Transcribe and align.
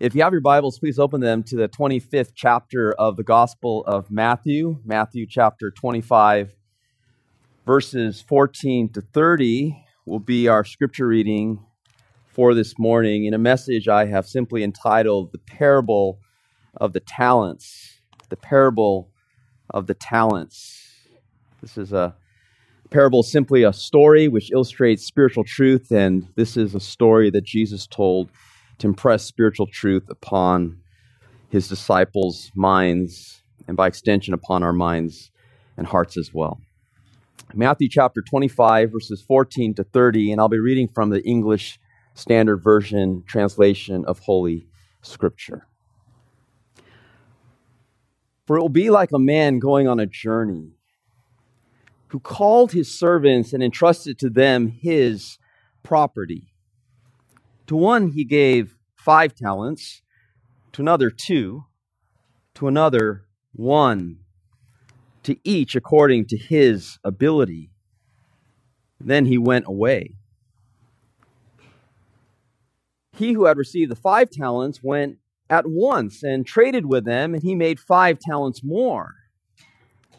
If 0.00 0.14
you 0.14 0.22
have 0.22 0.32
your 0.32 0.40
Bibles, 0.40 0.78
please 0.78 1.00
open 1.00 1.20
them 1.20 1.42
to 1.42 1.56
the 1.56 1.68
25th 1.68 2.30
chapter 2.32 2.92
of 2.92 3.16
the 3.16 3.24
Gospel 3.24 3.82
of 3.84 4.12
Matthew, 4.12 4.78
Matthew 4.84 5.26
chapter 5.28 5.72
25, 5.72 6.54
verses 7.66 8.20
14 8.20 8.90
to 8.90 9.00
30 9.00 9.84
will 10.06 10.20
be 10.20 10.46
our 10.46 10.64
scripture 10.64 11.08
reading 11.08 11.66
for 12.28 12.54
this 12.54 12.78
morning 12.78 13.24
in 13.24 13.34
a 13.34 13.38
message 13.38 13.88
I 13.88 14.04
have 14.06 14.24
simply 14.24 14.62
entitled 14.62 15.32
The 15.32 15.38
Parable 15.38 16.20
of 16.76 16.92
the 16.92 17.00
Talents. 17.00 17.98
The 18.28 18.36
Parable 18.36 19.10
of 19.70 19.88
the 19.88 19.94
Talents. 19.94 20.92
This 21.60 21.76
is 21.76 21.92
a 21.92 22.14
parable, 22.90 23.24
simply 23.24 23.64
a 23.64 23.72
story 23.72 24.28
which 24.28 24.52
illustrates 24.52 25.04
spiritual 25.04 25.42
truth, 25.42 25.90
and 25.90 26.28
this 26.36 26.56
is 26.56 26.76
a 26.76 26.80
story 26.80 27.30
that 27.30 27.42
Jesus 27.42 27.88
told 27.88 28.30
to 28.78 28.86
impress 28.86 29.24
spiritual 29.24 29.66
truth 29.66 30.08
upon 30.08 30.80
his 31.48 31.68
disciples' 31.68 32.50
minds, 32.54 33.42
and 33.66 33.76
by 33.76 33.86
extension, 33.86 34.34
upon 34.34 34.62
our 34.62 34.72
minds 34.72 35.30
and 35.76 35.86
hearts 35.86 36.16
as 36.16 36.32
well. 36.32 36.60
Matthew 37.54 37.88
chapter 37.88 38.20
25, 38.20 38.92
verses 38.92 39.22
14 39.22 39.74
to 39.74 39.84
30, 39.84 40.32
and 40.32 40.40
I'll 40.40 40.48
be 40.48 40.58
reading 40.58 40.88
from 40.88 41.10
the 41.10 41.22
English 41.22 41.78
Standard 42.14 42.58
Version 42.58 43.24
translation 43.26 44.04
of 44.04 44.18
Holy 44.18 44.66
Scripture. 45.02 45.66
For 48.46 48.56
it 48.56 48.60
will 48.60 48.68
be 48.68 48.90
like 48.90 49.12
a 49.12 49.18
man 49.18 49.58
going 49.58 49.88
on 49.88 50.00
a 50.00 50.06
journey 50.06 50.72
who 52.08 52.18
called 52.18 52.72
his 52.72 52.98
servants 52.98 53.52
and 53.52 53.62
entrusted 53.62 54.18
to 54.18 54.30
them 54.30 54.68
his 54.68 55.38
property. 55.82 56.47
To 57.68 57.76
one 57.76 58.12
he 58.12 58.24
gave 58.24 58.76
five 58.96 59.34
talents, 59.34 60.00
to 60.72 60.82
another 60.82 61.10
two, 61.10 61.66
to 62.54 62.66
another 62.66 63.26
one, 63.52 64.20
to 65.22 65.36
each 65.44 65.76
according 65.76 66.26
to 66.26 66.36
his 66.38 66.98
ability. 67.04 67.70
Then 68.98 69.26
he 69.26 69.36
went 69.36 69.66
away. 69.68 70.14
He 73.12 73.34
who 73.34 73.44
had 73.44 73.58
received 73.58 73.90
the 73.90 73.96
five 73.96 74.30
talents 74.30 74.80
went 74.82 75.18
at 75.50 75.66
once 75.66 76.22
and 76.22 76.46
traded 76.46 76.86
with 76.86 77.04
them, 77.04 77.34
and 77.34 77.42
he 77.42 77.54
made 77.54 77.78
five 77.78 78.18
talents 78.18 78.64
more. 78.64 79.14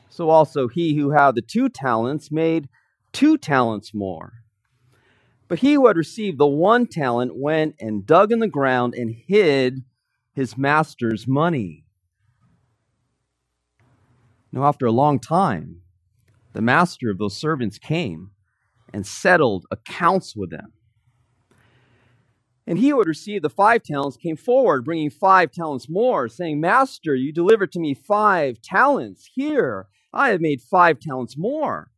So 0.09 0.29
also 0.29 0.67
he 0.67 0.95
who 0.95 1.11
had 1.11 1.33
the 1.33 1.41
two 1.41 1.67
talents 1.67 2.31
made 2.31 2.69
two 3.11 3.37
talents 3.37 3.91
more. 3.93 4.38
But 5.49 5.59
he 5.59 5.73
who 5.73 5.87
had 5.87 5.97
received 5.97 6.37
the 6.37 6.47
one 6.47 6.85
talent 6.85 7.35
went 7.35 7.75
and 7.79 8.05
dug 8.05 8.31
in 8.31 8.39
the 8.39 8.47
ground 8.47 8.93
and 8.93 9.13
hid 9.27 9.83
his 10.31 10.55
master's 10.57 11.27
money. 11.27 11.85
Now, 14.51 14.63
after 14.63 14.85
a 14.85 14.91
long 14.91 15.19
time, 15.19 15.81
the 16.53 16.61
master 16.61 17.09
of 17.09 17.17
those 17.17 17.35
servants 17.35 17.79
came 17.79 18.31
and 18.93 19.05
settled 19.05 19.65
accounts 19.71 20.35
with 20.35 20.51
them. 20.51 20.73
And 22.67 22.77
he 22.77 22.89
who 22.89 22.99
had 22.99 23.07
received 23.07 23.43
the 23.43 23.49
five 23.49 23.81
talents 23.81 24.17
came 24.17 24.37
forward, 24.37 24.85
bringing 24.85 25.09
five 25.09 25.51
talents 25.51 25.89
more, 25.89 26.27
saying, 26.27 26.61
Master, 26.61 27.15
you 27.15 27.33
delivered 27.33 27.71
to 27.71 27.79
me 27.79 27.95
five 27.95 28.61
talents. 28.61 29.31
Here, 29.33 29.87
I 30.13 30.29
have 30.29 30.41
made 30.41 30.61
five 30.61 30.99
talents 30.99 31.35
more. 31.35 31.89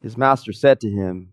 His 0.00 0.16
master 0.16 0.54
said 0.54 0.80
to 0.80 0.90
him, 0.90 1.32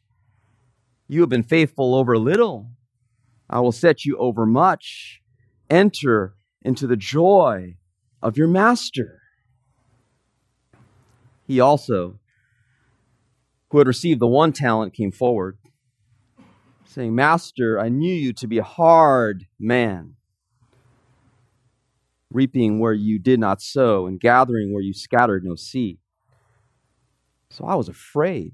You 1.11 1.19
have 1.19 1.29
been 1.29 1.43
faithful 1.43 1.93
over 1.93 2.17
little. 2.17 2.71
I 3.49 3.59
will 3.59 3.73
set 3.73 4.05
you 4.05 4.15
over 4.15 4.45
much. 4.45 5.21
Enter 5.69 6.37
into 6.61 6.87
the 6.87 6.95
joy 6.95 7.75
of 8.21 8.37
your 8.37 8.47
master. 8.47 9.19
He 11.45 11.59
also, 11.59 12.17
who 13.71 13.79
had 13.79 13.87
received 13.87 14.21
the 14.21 14.27
one 14.27 14.53
talent, 14.53 14.93
came 14.93 15.11
forward, 15.11 15.57
saying, 16.85 17.13
Master, 17.13 17.77
I 17.77 17.89
knew 17.89 18.13
you 18.13 18.31
to 18.31 18.47
be 18.47 18.59
a 18.59 18.63
hard 18.63 19.47
man, 19.59 20.15
reaping 22.31 22.79
where 22.79 22.93
you 22.93 23.19
did 23.19 23.37
not 23.37 23.61
sow, 23.61 24.07
and 24.07 24.17
gathering 24.17 24.73
where 24.73 24.81
you 24.81 24.93
scattered 24.93 25.43
no 25.43 25.55
seed. 25.55 25.97
So 27.49 27.65
I 27.65 27.75
was 27.75 27.89
afraid 27.89 28.53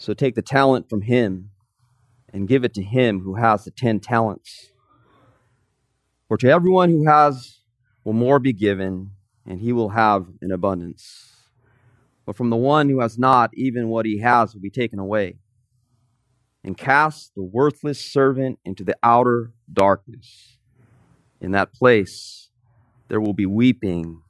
So 0.00 0.14
take 0.14 0.34
the 0.34 0.40
talent 0.40 0.88
from 0.88 1.02
him 1.02 1.50
and 2.32 2.48
give 2.48 2.64
it 2.64 2.72
to 2.72 2.82
him 2.82 3.20
who 3.20 3.34
has 3.34 3.64
the 3.66 3.70
ten 3.70 4.00
talents. 4.00 4.72
For 6.26 6.38
to 6.38 6.48
everyone 6.48 6.88
who 6.88 7.06
has 7.06 7.58
will 8.02 8.14
more 8.14 8.38
be 8.38 8.54
given, 8.54 9.10
and 9.46 9.60
he 9.60 9.74
will 9.74 9.90
have 9.90 10.26
an 10.40 10.52
abundance. 10.52 11.34
But 12.24 12.34
from 12.34 12.48
the 12.48 12.56
one 12.56 12.88
who 12.88 13.00
has 13.00 13.18
not, 13.18 13.50
even 13.52 13.88
what 13.88 14.06
he 14.06 14.20
has 14.20 14.54
will 14.54 14.62
be 14.62 14.70
taken 14.70 14.98
away. 14.98 15.36
And 16.64 16.78
cast 16.78 17.34
the 17.34 17.42
worthless 17.42 18.00
servant 18.02 18.58
into 18.64 18.84
the 18.84 18.96
outer 19.02 19.52
darkness. 19.70 20.56
In 21.42 21.50
that 21.50 21.74
place 21.74 22.48
there 23.08 23.20
will 23.20 23.34
be 23.34 23.44
weeping 23.44 24.22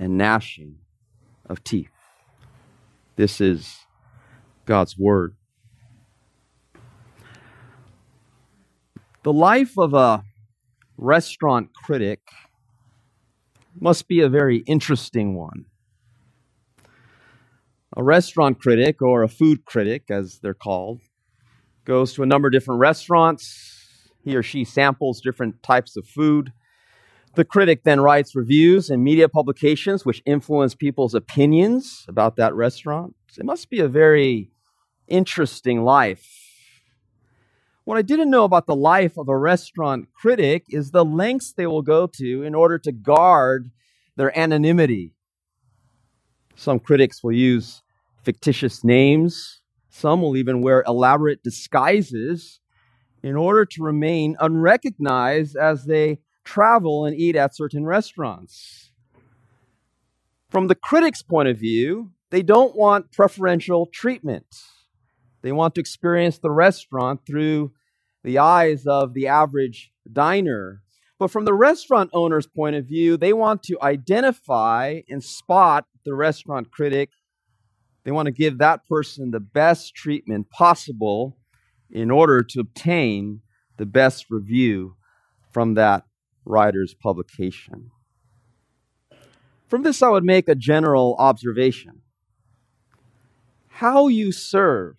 and 0.00 0.18
gnashing 0.18 0.78
of 1.46 1.62
teeth. 1.62 1.90
This 3.14 3.40
is 3.40 3.81
God's 4.66 4.96
Word. 4.96 5.34
The 9.24 9.32
life 9.32 9.78
of 9.78 9.94
a 9.94 10.24
restaurant 10.96 11.72
critic 11.74 12.20
must 13.78 14.08
be 14.08 14.20
a 14.20 14.28
very 14.28 14.58
interesting 14.66 15.34
one. 15.34 15.66
A 17.96 18.02
restaurant 18.02 18.58
critic, 18.58 19.02
or 19.02 19.22
a 19.22 19.28
food 19.28 19.64
critic 19.64 20.04
as 20.10 20.38
they're 20.42 20.54
called, 20.54 21.00
goes 21.84 22.14
to 22.14 22.22
a 22.22 22.26
number 22.26 22.48
of 22.48 22.52
different 22.52 22.80
restaurants. 22.80 24.08
He 24.24 24.36
or 24.36 24.42
she 24.42 24.64
samples 24.64 25.20
different 25.20 25.62
types 25.62 25.96
of 25.96 26.06
food. 26.06 26.52
The 27.34 27.44
critic 27.44 27.82
then 27.84 28.00
writes 28.00 28.36
reviews 28.36 28.88
and 28.88 29.02
media 29.02 29.28
publications 29.28 30.04
which 30.04 30.22
influence 30.24 30.74
people's 30.74 31.14
opinions 31.14 32.04
about 32.08 32.36
that 32.36 32.54
restaurant. 32.54 33.14
It 33.36 33.44
must 33.44 33.68
be 33.70 33.80
a 33.80 33.88
very 33.88 34.51
interesting 35.08 35.82
life. 35.82 36.26
What 37.84 37.98
I 37.98 38.02
didn't 38.02 38.30
know 38.30 38.44
about 38.44 38.66
the 38.66 38.76
life 38.76 39.18
of 39.18 39.28
a 39.28 39.36
restaurant 39.36 40.08
critic 40.14 40.64
is 40.68 40.90
the 40.90 41.04
lengths 41.04 41.52
they 41.52 41.66
will 41.66 41.82
go 41.82 42.06
to 42.06 42.42
in 42.42 42.54
order 42.54 42.78
to 42.78 42.92
guard 42.92 43.70
their 44.16 44.36
anonymity. 44.38 45.14
Some 46.54 46.78
critics 46.78 47.24
will 47.24 47.32
use 47.32 47.82
fictitious 48.22 48.84
names, 48.84 49.62
some 49.90 50.22
will 50.22 50.36
even 50.36 50.62
wear 50.62 50.84
elaborate 50.86 51.42
disguises 51.42 52.60
in 53.22 53.36
order 53.36 53.64
to 53.64 53.82
remain 53.82 54.36
unrecognized 54.40 55.56
as 55.56 55.84
they 55.84 56.18
travel 56.44 57.04
and 57.04 57.16
eat 57.16 57.36
at 57.36 57.54
certain 57.54 57.84
restaurants. 57.84 58.90
From 60.50 60.68
the 60.68 60.74
critic's 60.74 61.22
point 61.22 61.48
of 61.48 61.58
view, 61.58 62.12
they 62.30 62.42
don't 62.42 62.76
want 62.76 63.12
preferential 63.12 63.86
treatment. 63.86 64.46
They 65.42 65.52
want 65.52 65.74
to 65.74 65.80
experience 65.80 66.38
the 66.38 66.50
restaurant 66.50 67.26
through 67.26 67.72
the 68.24 68.38
eyes 68.38 68.86
of 68.86 69.12
the 69.14 69.26
average 69.26 69.92
diner. 70.10 70.82
But 71.18 71.30
from 71.30 71.44
the 71.44 71.54
restaurant 71.54 72.10
owner's 72.12 72.46
point 72.46 72.76
of 72.76 72.86
view, 72.86 73.16
they 73.16 73.32
want 73.32 73.62
to 73.64 73.78
identify 73.82 75.00
and 75.08 75.22
spot 75.22 75.86
the 76.04 76.14
restaurant 76.14 76.70
critic. 76.70 77.10
They 78.04 78.10
want 78.10 78.26
to 78.26 78.32
give 78.32 78.58
that 78.58 78.86
person 78.88 79.30
the 79.30 79.40
best 79.40 79.94
treatment 79.94 80.50
possible 80.50 81.36
in 81.90 82.10
order 82.10 82.42
to 82.42 82.60
obtain 82.60 83.40
the 83.76 83.86
best 83.86 84.26
review 84.30 84.96
from 85.52 85.74
that 85.74 86.04
writer's 86.44 86.94
publication. 86.94 87.90
From 89.68 89.82
this, 89.82 90.02
I 90.02 90.08
would 90.08 90.24
make 90.24 90.48
a 90.48 90.54
general 90.54 91.16
observation. 91.18 92.02
How 93.68 94.08
you 94.08 94.32
serve 94.32 94.96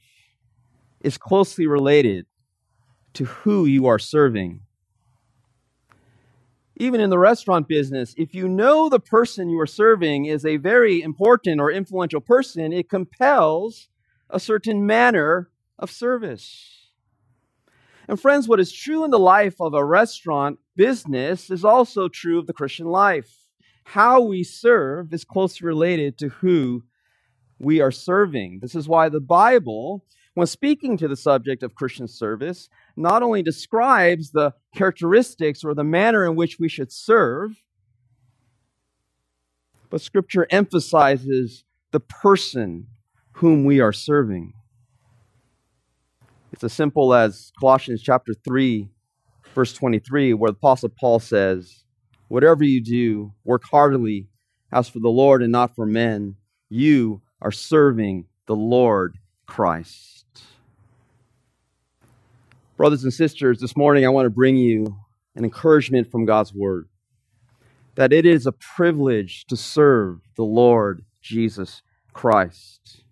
is 1.04 1.18
closely 1.18 1.68
related 1.68 2.26
to 3.14 3.26
who 3.26 3.66
you 3.66 3.86
are 3.86 4.00
serving 4.00 4.62
even 6.76 7.00
in 7.00 7.10
the 7.10 7.20
restaurant 7.20 7.68
business, 7.68 8.16
if 8.18 8.34
you 8.34 8.48
know 8.48 8.90
the 8.90 9.00
person 9.00 9.50
you 9.50 9.60
are 9.60 9.68
serving 9.68 10.26
is 10.26 10.46
a 10.46 10.58
very 10.58 11.02
important 11.02 11.62
or 11.62 11.72
influential 11.72 12.22
person, 12.22 12.74
it 12.74 12.90
compels 12.90 13.90
a 14.30 14.40
certain 14.40 14.86
manner 14.86 15.50
of 15.78 15.92
service. 15.92 16.90
And 18.08 18.20
friends, 18.20 18.48
what 18.48 18.60
is 18.60 18.72
true 18.72 19.04
in 19.04 19.12
the 19.12 19.20
life 19.20 19.62
of 19.62 19.74
a 19.74 19.86
restaurant 19.86 20.60
business 20.76 21.50
is 21.52 21.64
also 21.64 22.08
true 22.08 22.40
of 22.40 22.48
the 22.48 22.54
Christian 22.54 22.88
life. 22.88 23.32
How 23.86 24.22
we 24.22 24.44
serve 24.44 25.14
is 25.14 25.24
closely 25.24 25.66
related 25.66 26.18
to 26.18 26.30
who 26.30 26.84
we 27.60 27.82
are 27.82 27.92
serving. 27.92 28.60
This 28.62 28.76
is 28.76 28.88
why 28.88 29.10
the 29.10 29.22
Bible, 29.22 30.04
when 30.34 30.48
speaking 30.48 30.98
to 30.98 31.08
the 31.08 31.16
subject 31.16 31.64
of 31.64 31.76
Christian 31.76 32.08
service, 32.08 32.70
not 32.96 33.22
only 33.22 33.44
describes 33.44 34.32
the 34.32 34.54
characteristics 34.76 35.64
or 35.64 35.74
the 35.74 35.84
manner 35.84 36.26
in 36.26 36.36
which 36.36 36.58
we 36.60 36.68
should 36.68 36.92
serve, 36.92 37.64
but 39.90 40.02
Scripture 40.02 40.48
emphasizes 40.50 41.66
the 41.92 42.00
person 42.00 42.88
whom 43.34 43.64
we 43.64 43.80
are 43.80 43.94
serving. 43.94 44.54
It's 46.52 46.64
as 46.64 46.74
simple 46.74 47.14
as 47.14 47.52
Colossians 47.60 48.02
chapter 48.02 48.34
3, 48.34 48.90
verse 49.54 49.74
23, 49.74 50.34
where 50.34 50.52
the 50.52 50.58
Apostle 50.58 50.90
Paul 50.90 51.20
says, 51.20 51.84
Whatever 52.28 52.64
you 52.64 52.82
do, 52.82 53.34
work 53.44 53.64
heartily 53.70 54.28
as 54.72 54.90
for 54.90 55.00
the 55.00 55.10
Lord 55.10 55.44
and 55.44 55.52
not 55.52 55.76
for 55.76 55.86
men. 55.86 56.36
You 56.70 57.22
are 57.42 57.52
serving 57.52 58.26
the 58.48 58.56
Lord 58.56 59.20
Christ. 59.46 60.23
Brothers 62.76 63.04
and 63.04 63.14
sisters, 63.14 63.60
this 63.60 63.78
morning 63.78 64.04
I 64.04 64.10
want 64.10 64.26
to 64.26 64.32
bring 64.32 64.56
you 64.58 64.98
an 65.36 65.44
encouragement 65.44 66.10
from 66.10 66.26
God's 66.26 66.54
Word 66.56 66.90
that 67.94 68.12
it 68.12 68.26
is 68.26 68.48
a 68.48 68.52
privilege 68.52 69.46
to 69.46 69.56
serve 69.56 70.22
the 70.36 70.44
Lord 70.44 71.06
Jesus 71.22 71.84
Christ. 72.14 73.04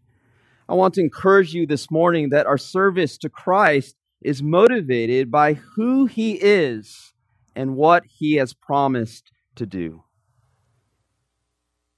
I 0.68 0.74
want 0.74 0.96
to 0.96 1.02
encourage 1.02 1.54
you 1.54 1.68
this 1.68 1.92
morning 1.92 2.30
that 2.30 2.48
our 2.48 2.58
service 2.58 3.20
to 3.20 3.30
Christ 3.30 3.96
is 4.20 4.42
motivated 4.42 5.30
by 5.30 5.54
who 5.54 6.08
He 6.08 6.40
is 6.42 7.14
and 7.56 7.76
what 7.76 8.04
He 8.08 8.38
has 8.38 8.54
promised 8.54 9.32
to 9.58 9.68
do. 9.68 10.04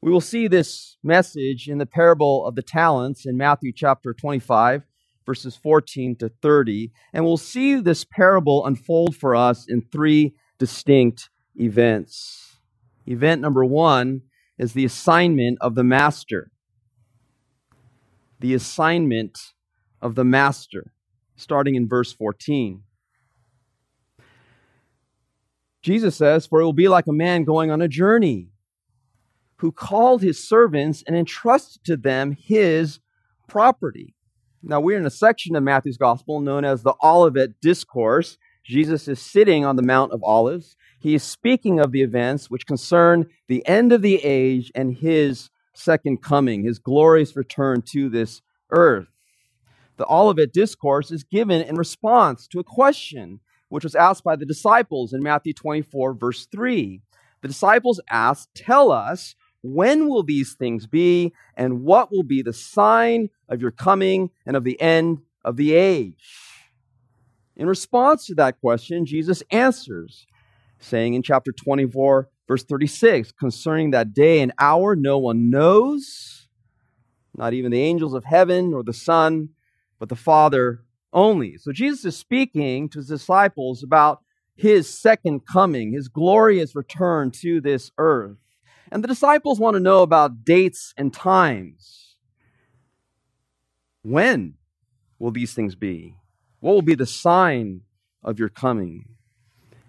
We 0.01 0.11
will 0.11 0.19
see 0.19 0.49
this 0.49 0.97
message 1.01 1.69
in 1.69 1.77
the 1.77 1.85
parable 1.85 2.45
of 2.45 2.55
the 2.55 2.61
talents 2.61 3.25
in 3.25 3.37
Matthew 3.37 3.71
chapter 3.73 4.13
25 4.13 4.83
verses 5.25 5.55
14 5.55 6.15
to 6.17 6.29
30. 6.29 6.91
And 7.13 7.25
we'll 7.25 7.37
see 7.37 7.75
this 7.75 8.03
parable 8.03 8.65
unfold 8.65 9.15
for 9.15 9.35
us 9.35 9.65
in 9.67 9.81
three 9.81 10.33
distinct 10.57 11.29
events. 11.55 12.57
Event 13.07 13.41
number 13.41 13.65
one 13.65 14.21
is 14.57 14.73
the 14.73 14.85
assignment 14.85 15.57
of 15.61 15.75
the 15.75 15.83
master. 15.83 16.51
The 18.39 18.53
assignment 18.53 19.53
of 20.01 20.15
the 20.15 20.25
master, 20.25 20.91
starting 21.35 21.75
in 21.75 21.87
verse 21.87 22.11
14. 22.11 22.83
Jesus 25.81 26.15
says, 26.15 26.45
For 26.45 26.61
it 26.61 26.63
will 26.63 26.73
be 26.73 26.87
like 26.87 27.07
a 27.07 27.13
man 27.13 27.43
going 27.43 27.69
on 27.69 27.81
a 27.81 27.87
journey 27.87 28.49
who 29.57 29.71
called 29.71 30.21
his 30.21 30.45
servants 30.45 31.03
and 31.05 31.15
entrusted 31.15 31.83
to 31.85 31.97
them 31.97 32.31
his 32.31 32.99
property. 33.47 34.15
Now, 34.65 34.79
we're 34.79 34.97
in 34.97 35.05
a 35.05 35.09
section 35.11 35.57
of 35.57 35.63
Matthew's 35.63 35.97
gospel 35.97 36.39
known 36.39 36.63
as 36.63 36.83
the 36.83 36.95
Olivet 37.03 37.59
Discourse. 37.59 38.37
Jesus 38.63 39.09
is 39.09 39.21
sitting 39.21 39.65
on 39.65 39.75
the 39.75 39.81
Mount 39.81 40.13
of 40.13 40.23
Olives. 40.23 40.77
He 41.01 41.15
is 41.15 41.21
speaking 41.21 41.81
of 41.81 41.91
the 41.91 42.01
events 42.01 42.49
which 42.49 42.65
concern 42.65 43.27
the 43.49 43.67
end 43.67 43.91
of 43.91 44.01
the 44.01 44.23
age 44.23 44.71
and 44.73 44.95
his 44.95 45.49
second 45.73 46.23
coming, 46.23 46.63
his 46.63 46.79
glorious 46.79 47.35
return 47.35 47.81
to 47.87 48.07
this 48.07 48.41
earth. 48.71 49.07
The 49.97 50.07
Olivet 50.07 50.53
Discourse 50.53 51.11
is 51.11 51.25
given 51.25 51.61
in 51.61 51.75
response 51.75 52.47
to 52.47 52.59
a 52.59 52.63
question 52.63 53.41
which 53.67 53.83
was 53.83 53.95
asked 53.95 54.23
by 54.23 54.37
the 54.37 54.45
disciples 54.45 55.11
in 55.11 55.21
Matthew 55.21 55.51
24, 55.51 56.13
verse 56.13 56.47
3. 56.49 57.01
The 57.41 57.47
disciples 57.49 57.99
asked, 58.09 58.55
Tell 58.55 58.93
us, 58.93 59.35
when 59.63 60.09
will 60.09 60.23
these 60.23 60.53
things 60.53 60.85
be? 60.85 61.33
And 61.55 61.83
what 61.83 62.11
will 62.11 62.23
be 62.23 62.41
the 62.41 62.53
sign 62.53 63.29
of 63.49 63.61
your 63.61 63.71
coming 63.71 64.29
and 64.45 64.55
of 64.55 64.63
the 64.63 64.79
end 64.79 65.21
of 65.43 65.55
the 65.55 65.73
age? 65.73 66.29
In 67.55 67.67
response 67.67 68.25
to 68.27 68.35
that 68.35 68.59
question, 68.59 69.05
Jesus 69.05 69.41
answers, 69.51 70.27
saying 70.79 71.13
in 71.13 71.23
chapter 71.23 71.51
24, 71.51 72.29
verse 72.47 72.63
36, 72.63 73.31
concerning 73.31 73.91
that 73.91 74.13
day 74.13 74.41
and 74.41 74.51
hour, 74.59 74.95
no 74.95 75.17
one 75.17 75.49
knows, 75.49 76.47
not 77.35 77.53
even 77.53 77.71
the 77.71 77.81
angels 77.81 78.13
of 78.13 78.25
heaven 78.25 78.73
or 78.73 78.83
the 78.83 78.93
Son, 78.93 79.49
but 79.97 80.09
the 80.09 80.15
Father 80.15 80.83
only. 81.13 81.57
So 81.57 81.71
Jesus 81.71 82.03
is 82.05 82.17
speaking 82.17 82.89
to 82.89 82.99
his 82.99 83.07
disciples 83.07 83.81
about 83.83 84.23
his 84.55 84.89
second 84.89 85.45
coming, 85.45 85.93
his 85.93 86.09
glorious 86.09 86.75
return 86.75 87.31
to 87.31 87.61
this 87.61 87.91
earth. 87.97 88.37
And 88.93 89.03
the 89.03 89.07
disciples 89.07 89.59
want 89.59 89.73
to 89.73 89.79
know 89.79 90.03
about 90.03 90.45
dates 90.45 90.93
and 90.95 91.11
times. 91.11 92.15
When 94.03 94.53
will 95.17 95.31
these 95.31 95.55
things 95.55 95.73
be? 95.73 96.15
What 96.59 96.73
will 96.73 96.83
be 96.83 96.93
the 96.93 97.07
sign 97.07 97.81
of 98.21 98.37
your 98.37 98.49
coming? 98.49 99.05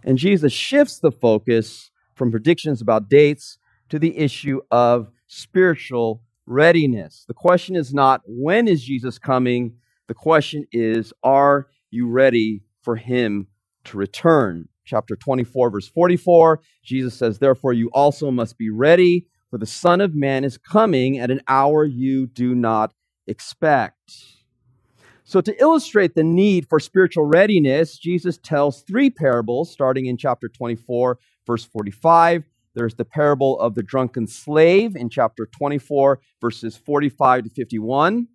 And 0.03 0.17
Jesus 0.17 0.55
shifts 0.55 0.99
the 0.99 1.13
focus 1.13 1.91
from 2.15 2.31
predictions 2.31 2.81
about 2.81 3.11
dates 3.11 3.59
to 3.91 3.99
the 3.99 4.17
issue 4.17 4.63
of 4.71 5.11
spiritual 5.27 6.23
readiness. 6.47 7.27
The 7.29 7.35
question 7.35 7.77
is 7.77 7.93
not 7.93 8.23
when 8.25 8.67
is 8.67 8.83
Jesus 8.85 9.19
coming? 9.19 9.75
The 10.09 10.15
question 10.15 10.67
is, 10.73 11.13
are 11.23 11.67
you 11.91 12.09
ready 12.09 12.63
for 12.81 12.97
him 12.97 13.49
to 13.85 13.99
return? 13.99 14.69
Chapter 14.85 15.17
24, 15.17 15.71
verse 15.71 15.89
44, 15.89 16.61
Jesus 16.83 17.15
says, 17.15 17.39
Therefore, 17.39 17.73
you 17.73 17.91
also 17.93 18.31
must 18.31 18.59
be 18.59 18.71
ready, 18.71 19.27
for 19.51 19.59
the 19.59 19.67
Son 19.67 20.01
of 20.01 20.15
Man 20.15 20.45
is 20.45 20.59
coming 20.59 21.19
at 21.19 21.31
an 21.31 21.41
hour 21.49 21.85
you 21.85 22.27
do 22.27 22.55
not 22.55 22.93
expect. 23.27 24.13
So, 25.25 25.41
to 25.41 25.59
illustrate 25.61 26.15
the 26.15 26.25
need 26.25 26.69
for 26.69 26.79
spiritual 26.79 27.25
readiness, 27.25 27.99
Jesus 27.99 28.39
tells 28.39 28.83
three 28.83 29.09
parables 29.09 29.71
starting 29.71 30.07
in 30.07 30.19
chapter 30.19 30.49
24, 30.49 31.19
verse 31.47 31.65
45. 31.65 32.45
There's 32.75 32.97
the 32.97 33.05
parable 33.05 33.59
of 33.61 33.75
the 33.75 33.83
drunken 33.83 34.27
slave 34.27 34.97
in 34.97 35.09
chapter 35.09 35.47
24, 35.47 36.21
verses 36.41 36.77
45 36.77 37.45
to 37.45 37.51
51. 37.51 38.29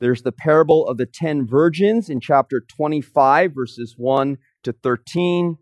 There's 0.00 0.22
the 0.22 0.32
parable 0.32 0.88
of 0.88 0.96
the 0.96 1.06
ten 1.06 1.46
virgins 1.46 2.08
in 2.08 2.20
chapter 2.20 2.60
25, 2.60 3.52
verses 3.54 3.94
1 3.98 4.38
to 4.62 4.72
13. 4.72 5.58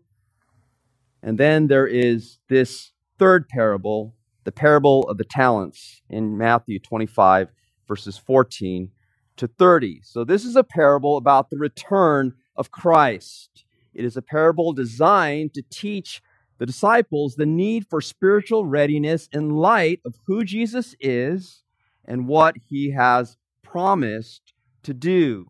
And 1.21 1.37
then 1.37 1.67
there 1.67 1.87
is 1.87 2.39
this 2.47 2.91
third 3.17 3.47
parable, 3.49 4.15
the 4.43 4.51
parable 4.51 5.03
of 5.03 5.17
the 5.17 5.25
talents 5.25 6.01
in 6.09 6.37
Matthew 6.37 6.79
25, 6.79 7.49
verses 7.87 8.17
14 8.17 8.91
to 9.37 9.47
30. 9.47 10.01
So, 10.03 10.23
this 10.23 10.45
is 10.45 10.55
a 10.55 10.63
parable 10.63 11.17
about 11.17 11.49
the 11.49 11.57
return 11.57 12.33
of 12.55 12.71
Christ. 12.71 13.65
It 13.93 14.05
is 14.05 14.15
a 14.15 14.21
parable 14.21 14.73
designed 14.73 15.53
to 15.55 15.63
teach 15.69 16.21
the 16.57 16.65
disciples 16.65 17.35
the 17.35 17.45
need 17.45 17.87
for 17.89 18.01
spiritual 18.01 18.65
readiness 18.65 19.29
in 19.31 19.49
light 19.49 20.01
of 20.05 20.15
who 20.27 20.43
Jesus 20.43 20.95
is 20.99 21.63
and 22.05 22.27
what 22.27 22.55
he 22.69 22.91
has 22.91 23.37
promised 23.63 24.53
to 24.83 24.93
do. 24.93 25.47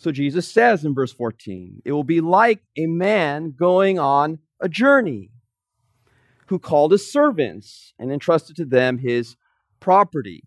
So 0.00 0.10
Jesus 0.10 0.50
says 0.50 0.82
in 0.82 0.94
verse 0.94 1.12
14, 1.12 1.82
it 1.84 1.92
will 1.92 2.04
be 2.04 2.22
like 2.22 2.62
a 2.74 2.86
man 2.86 3.52
going 3.54 3.98
on 3.98 4.38
a 4.58 4.66
journey 4.66 5.28
who 6.46 6.58
called 6.58 6.92
his 6.92 7.12
servants 7.12 7.92
and 7.98 8.10
entrusted 8.10 8.56
to 8.56 8.64
them 8.64 8.96
his 8.96 9.36
property. 9.78 10.44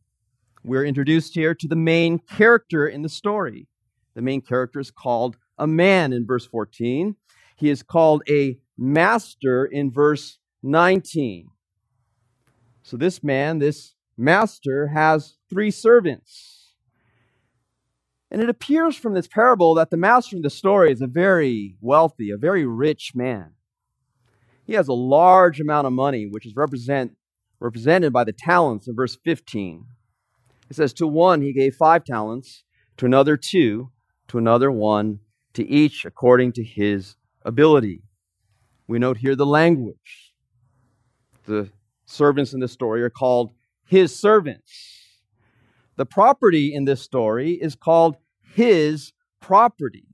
We're 0.63 0.83
introduced 0.83 1.35
here 1.35 1.53
to 1.53 1.67
the 1.67 1.75
main 1.75 2.17
character 2.17 2.87
in 2.87 3.03
the 3.03 3.09
story. 3.09 3.67
The 4.15 4.23
main 4.23 4.41
character 4.41 4.79
is 4.79 4.89
called 4.89 5.37
a 5.59 5.67
man 5.67 6.13
in 6.13 6.25
verse 6.25 6.47
14. 6.47 7.15
He 7.55 7.69
is 7.69 7.83
called 7.83 8.23
a 8.27 8.57
master 8.75 9.65
in 9.65 9.91
verse 9.91 10.39
19. 10.63 11.51
So 12.81 12.97
this 12.97 13.23
man, 13.23 13.59
this 13.59 13.93
master, 14.17 14.87
has 14.87 15.35
three 15.47 15.69
servants. 15.69 16.52
And 18.33 18.41
it 18.41 18.49
appears 18.49 18.97
from 18.97 19.13
this 19.13 19.27
parable 19.27 19.75
that 19.75 19.91
the 19.91 19.97
master 19.97 20.35
in 20.35 20.41
the 20.41 20.49
story 20.49 20.91
is 20.91 21.01
a 21.01 21.07
very 21.07 21.77
wealthy, 21.81 22.31
a 22.31 22.37
very 22.37 22.65
rich 22.65 23.11
man. 23.13 23.51
He 24.65 24.73
has 24.73 24.87
a 24.87 24.93
large 24.93 25.61
amount 25.61 25.85
of 25.85 25.93
money, 25.93 26.25
which 26.25 26.47
is 26.47 26.55
represent, 26.55 27.15
represented 27.59 28.11
by 28.11 28.23
the 28.23 28.33
talents 28.33 28.87
in 28.87 28.95
verse 28.95 29.15
15. 29.23 29.85
It 30.67 30.75
says, 30.75 30.93
To 30.93 31.05
one 31.05 31.43
he 31.43 31.53
gave 31.53 31.75
five 31.75 32.05
talents, 32.05 32.63
to 32.97 33.05
another 33.05 33.37
two, 33.37 33.91
to 34.29 34.39
another 34.39 34.71
one, 34.71 35.19
to 35.53 35.63
each 35.67 36.03
according 36.03 36.53
to 36.53 36.63
his 36.63 37.17
ability. 37.43 38.01
We 38.87 38.97
note 38.97 39.17
here 39.17 39.35
the 39.35 39.45
language. 39.45 40.33
The 41.45 41.69
servants 42.07 42.51
in 42.51 42.61
this 42.61 42.71
story 42.71 43.03
are 43.03 43.11
called 43.11 43.51
his 43.85 44.19
servants. 44.19 44.71
The 45.97 46.05
property 46.07 46.73
in 46.73 46.85
this 46.85 47.03
story 47.03 47.51
is 47.51 47.75
called 47.75 48.17
his 48.53 49.13
property. 49.41 50.07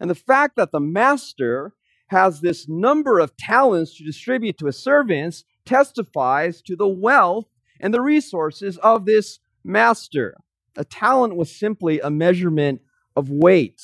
And 0.00 0.08
the 0.08 0.14
fact 0.14 0.56
that 0.56 0.72
the 0.72 0.80
master 0.80 1.74
has 2.08 2.40
this 2.40 2.68
number 2.68 3.18
of 3.18 3.36
talents 3.36 3.96
to 3.96 4.04
distribute 4.04 4.58
to 4.58 4.66
his 4.66 4.78
servants 4.78 5.44
testifies 5.66 6.62
to 6.62 6.76
the 6.76 6.88
wealth 6.88 7.46
and 7.80 7.92
the 7.92 8.00
resources 8.00 8.78
of 8.78 9.04
this 9.04 9.40
master. 9.64 10.36
A 10.76 10.84
talent 10.84 11.36
was 11.36 11.54
simply 11.54 12.00
a 12.00 12.10
measurement 12.10 12.80
of 13.16 13.30
weight, 13.30 13.82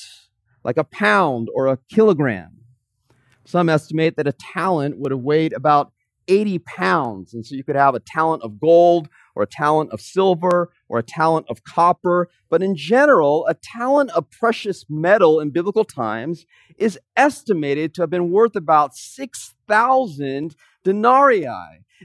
like 0.63 0.77
a 0.77 0.83
pound 0.83 1.49
or 1.53 1.67
a 1.67 1.77
kilogram. 1.89 2.61
Some 3.45 3.69
estimate 3.69 4.15
that 4.17 4.27
a 4.27 4.31
talent 4.31 4.97
would 4.97 5.11
have 5.11 5.21
weighed 5.21 5.53
about 5.53 5.91
80 6.27 6.59
pounds. 6.59 7.33
And 7.33 7.45
so 7.45 7.55
you 7.55 7.63
could 7.63 7.75
have 7.75 7.93
a 7.93 7.99
talent 7.99 8.41
of 8.41 8.59
gold 8.59 9.07
or 9.35 9.43
a 9.43 9.47
talent 9.47 9.91
of 9.91 10.01
silver 10.01 10.71
or 10.87 10.99
a 10.99 11.03
talent 11.03 11.47
of 11.49 11.63
copper. 11.63 12.29
But 12.49 12.61
in 12.61 12.75
general, 12.75 13.45
a 13.47 13.53
talent 13.53 14.11
of 14.11 14.29
precious 14.29 14.85
metal 14.89 15.39
in 15.39 15.49
biblical 15.49 15.85
times 15.85 16.45
is 16.77 16.99
estimated 17.15 17.93
to 17.93 18.01
have 18.01 18.09
been 18.09 18.31
worth 18.31 18.55
about 18.55 18.95
6,000 18.95 20.55
denarii. 20.83 21.47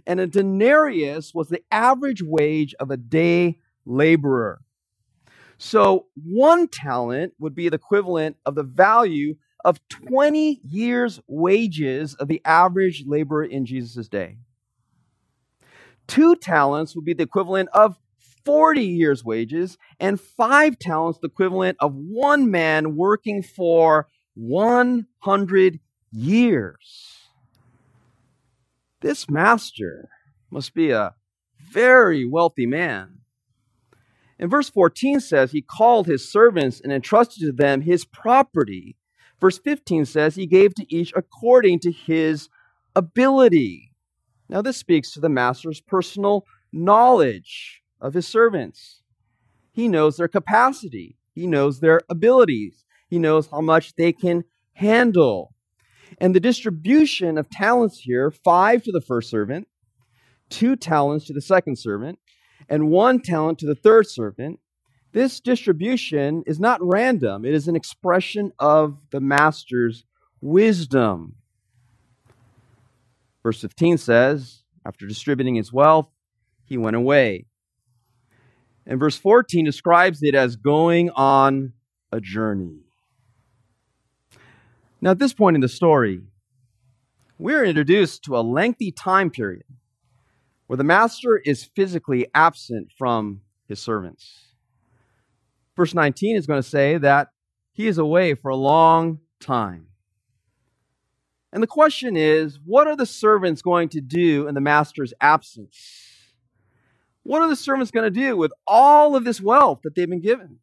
And 0.06 0.20
a 0.20 0.26
denarius 0.26 1.34
was 1.34 1.48
the 1.48 1.62
average 1.70 2.22
wage 2.22 2.74
of 2.80 2.90
a 2.90 2.96
day 2.96 3.58
laborer. 3.84 4.60
So 5.58 6.06
one 6.14 6.68
talent 6.68 7.34
would 7.38 7.54
be 7.54 7.68
the 7.68 7.76
equivalent 7.76 8.36
of 8.46 8.54
the 8.54 8.62
value 8.62 9.34
of 9.62 9.86
20 9.88 10.60
years' 10.64 11.20
wages 11.26 12.14
of 12.14 12.28
the 12.28 12.40
average 12.46 13.04
laborer 13.06 13.44
in 13.44 13.66
Jesus' 13.66 14.08
day. 14.08 14.38
Two 16.06 16.34
talents 16.34 16.96
would 16.96 17.04
be 17.04 17.12
the 17.12 17.24
equivalent 17.24 17.68
of 17.74 17.98
40 18.44 18.82
years' 18.82 19.24
wages, 19.24 19.78
and 19.98 20.20
five 20.20 20.78
talents 20.78 21.18
the 21.18 21.28
equivalent 21.28 21.76
of 21.80 21.94
one 21.94 22.50
man 22.50 22.96
working 22.96 23.42
for 23.42 24.08
100 24.34 25.80
years. 26.12 27.16
This 29.00 29.28
master 29.30 30.08
must 30.50 30.74
be 30.74 30.90
a 30.90 31.14
very 31.72 32.26
wealthy 32.26 32.66
man. 32.66 33.18
And 34.38 34.50
verse 34.50 34.70
14 34.70 35.20
says 35.20 35.52
he 35.52 35.62
called 35.62 36.06
his 36.06 36.30
servants 36.30 36.80
and 36.80 36.92
entrusted 36.92 37.40
to 37.42 37.52
them 37.52 37.82
his 37.82 38.04
property 38.04 38.96
Verse 39.40 39.58
15 39.58 40.04
says, 40.04 40.34
He 40.34 40.46
gave 40.46 40.74
to 40.74 40.94
each 40.94 41.12
according 41.16 41.80
to 41.80 41.90
his 41.90 42.48
ability. 42.94 43.92
Now, 44.48 44.62
this 44.62 44.76
speaks 44.76 45.12
to 45.12 45.20
the 45.20 45.28
master's 45.28 45.80
personal 45.80 46.44
knowledge 46.72 47.79
of 48.00 48.14
his 48.14 48.26
servants. 48.26 49.02
He 49.72 49.88
knows 49.88 50.16
their 50.16 50.28
capacity, 50.28 51.16
he 51.34 51.46
knows 51.46 51.80
their 51.80 52.00
abilities, 52.08 52.84
he 53.08 53.18
knows 53.18 53.48
how 53.48 53.60
much 53.60 53.94
they 53.96 54.12
can 54.12 54.44
handle. 54.74 55.54
And 56.18 56.34
the 56.34 56.40
distribution 56.40 57.38
of 57.38 57.48
talents 57.50 58.00
here 58.00 58.30
five 58.30 58.82
to 58.84 58.92
the 58.92 59.00
first 59.00 59.30
servant, 59.30 59.68
two 60.48 60.76
talents 60.76 61.26
to 61.26 61.32
the 61.32 61.40
second 61.40 61.76
servant, 61.76 62.18
and 62.68 62.90
one 62.90 63.20
talent 63.20 63.58
to 63.60 63.66
the 63.66 63.74
third 63.74 64.08
servant 64.08 64.60
this 65.12 65.40
distribution 65.40 66.44
is 66.46 66.60
not 66.60 66.78
random, 66.82 67.44
it 67.44 67.52
is 67.52 67.66
an 67.66 67.74
expression 67.74 68.52
of 68.58 68.96
the 69.10 69.20
master's 69.20 70.04
wisdom. 70.40 71.34
Verse 73.42 73.60
15 73.60 73.98
says, 73.98 74.62
after 74.86 75.06
distributing 75.06 75.56
his 75.56 75.72
wealth, 75.72 76.08
he 76.64 76.78
went 76.78 76.94
away. 76.94 77.46
And 78.90 78.98
verse 78.98 79.16
14 79.16 79.64
describes 79.64 80.18
it 80.20 80.34
as 80.34 80.56
going 80.56 81.10
on 81.10 81.74
a 82.10 82.20
journey. 82.20 82.80
Now, 85.00 85.12
at 85.12 85.20
this 85.20 85.32
point 85.32 85.54
in 85.54 85.60
the 85.60 85.68
story, 85.68 86.22
we're 87.38 87.64
introduced 87.64 88.24
to 88.24 88.36
a 88.36 88.42
lengthy 88.42 88.90
time 88.90 89.30
period 89.30 89.62
where 90.66 90.76
the 90.76 90.82
master 90.82 91.40
is 91.44 91.62
physically 91.62 92.26
absent 92.34 92.88
from 92.98 93.42
his 93.68 93.78
servants. 93.80 94.46
Verse 95.76 95.94
19 95.94 96.36
is 96.36 96.48
going 96.48 96.60
to 96.60 96.68
say 96.68 96.98
that 96.98 97.28
he 97.70 97.86
is 97.86 97.96
away 97.96 98.34
for 98.34 98.48
a 98.48 98.56
long 98.56 99.20
time. 99.38 99.86
And 101.52 101.62
the 101.62 101.68
question 101.68 102.16
is 102.16 102.58
what 102.64 102.88
are 102.88 102.96
the 102.96 103.06
servants 103.06 103.62
going 103.62 103.88
to 103.90 104.00
do 104.00 104.48
in 104.48 104.56
the 104.56 104.60
master's 104.60 105.14
absence? 105.20 106.09
What 107.22 107.42
are 107.42 107.48
the 107.48 107.56
servants 107.56 107.90
going 107.90 108.12
to 108.12 108.20
do 108.20 108.36
with 108.36 108.52
all 108.66 109.14
of 109.14 109.24
this 109.24 109.40
wealth 109.40 109.80
that 109.84 109.94
they've 109.94 110.08
been 110.08 110.20
given 110.20 110.58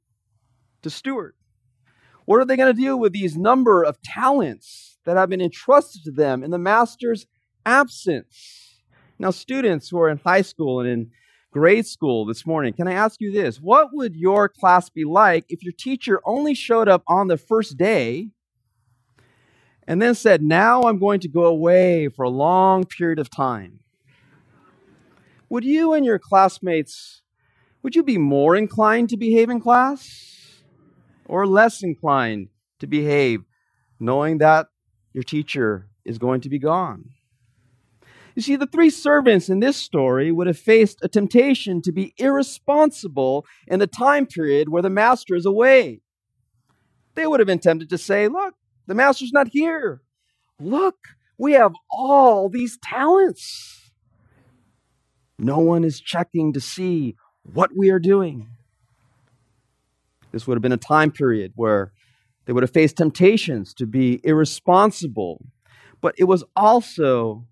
to 0.82 0.90
steward? 0.90 1.36
What 2.26 2.42
are 2.42 2.46
they 2.46 2.58
going 2.58 2.76
to 2.76 2.82
do 2.82 2.98
with 2.98 3.14
these 3.14 3.38
number 3.38 3.84
of 3.84 4.02
talents 4.02 4.98
that 5.06 5.18
have 5.18 5.30
been 5.30 5.42
entrusted 5.42 6.04
to 6.06 6.12
them 6.12 6.44
in 6.44 6.52
the 6.52 6.58
master's 6.58 7.26
absence? 7.66 8.82
Now, 9.20 9.32
students 9.32 9.90
who 9.90 10.00
are 10.00 10.10
in 10.10 10.18
high 10.18 10.42
school 10.42 10.80
and 10.80 10.90
in 10.90 11.12
grade 11.52 11.88
school 11.88 12.26
this 12.26 12.46
morning, 12.46 12.74
can 12.74 12.88
I 12.88 12.94
ask 12.94 13.22
you 13.22 13.32
this? 13.32 13.58
What 13.58 13.90
would 13.94 14.16
your 14.16 14.50
class 14.50 14.90
be 14.90 15.06
like 15.06 15.46
if 15.50 15.64
your 15.64 15.74
teacher 15.78 16.22
only 16.26 16.54
showed 16.54 16.90
up 16.90 17.04
on 17.08 17.28
the 17.28 17.38
first 17.38 17.78
day 17.78 18.30
and 19.88 20.02
then 20.02 20.14
said, 20.14 20.42
Now 20.42 20.84
I'm 20.84 21.00
going 21.00 21.22
to 21.22 21.30
go 21.30 21.46
away 21.46 22.10
for 22.10 22.24
a 22.24 22.30
long 22.30 22.84
period 22.84 23.20
of 23.20 23.30
time? 23.30 23.80
Would 25.50 25.64
you 25.64 25.94
and 25.94 26.06
your 26.06 26.20
classmates, 26.20 27.22
would 27.82 27.96
you 27.96 28.04
be 28.04 28.18
more 28.18 28.56
inclined 28.56 29.10
to 29.10 29.18
behave 29.18 29.50
in 29.50 29.62
class 29.62 30.62
or 31.26 31.48
less 31.48 31.84
inclined 31.84 32.50
to 32.80 32.88
behave 32.88 33.42
knowing 34.00 34.40
that 34.40 34.68
your 35.14 35.24
teacher 35.24 35.88
is 36.04 36.18
going 36.18 36.42
to 36.42 36.50
be 36.50 36.60
gone? 36.60 37.12
You 38.36 38.44
see, 38.44 38.56
the 38.56 38.68
three 38.68 38.92
servants 38.92 39.50
in 39.50 39.62
this 39.62 39.78
story 39.78 40.32
would 40.32 40.46
have 40.46 40.60
faced 40.60 41.00
a 41.02 41.08
temptation 41.08 41.82
to 41.82 41.92
be 41.92 42.14
irresponsible 42.18 43.48
in 43.66 43.80
the 43.80 43.88
time 43.88 44.28
period 44.28 44.70
where 44.70 44.84
the 44.84 44.92
master 44.92 45.34
is 45.34 45.46
away. 45.46 46.02
They 47.16 47.26
would 47.26 47.40
have 47.40 47.48
been 47.48 47.58
tempted 47.58 47.90
to 47.90 47.98
say, 47.98 48.28
Look, 48.28 48.54
the 48.86 48.94
master's 48.94 49.32
not 49.32 49.48
here. 49.48 50.04
Look, 50.60 50.98
we 51.40 51.54
have 51.54 51.74
all 51.90 52.48
these 52.48 52.78
talents. 52.84 53.77
No 55.40 55.60
one 55.60 55.84
is 55.84 56.00
checking 56.00 56.54
to 56.54 56.62
see 56.62 57.16
what 57.44 57.72
we 57.76 57.90
are 57.90 58.00
doing. 58.00 58.48
This 60.32 60.48
would 60.48 60.56
have 60.56 60.62
been 60.62 60.72
a 60.72 60.78
time 60.78 61.12
period 61.12 61.54
where 61.56 61.92
they 62.46 62.54
would 62.54 62.64
have 62.64 62.72
faced 62.72 62.98
temptations 62.98 63.74
to 63.76 63.86
be 63.86 64.20
irresponsible. 64.24 65.46
But 66.02 66.16
it 66.18 66.26
was 66.26 66.44
also 66.56 67.46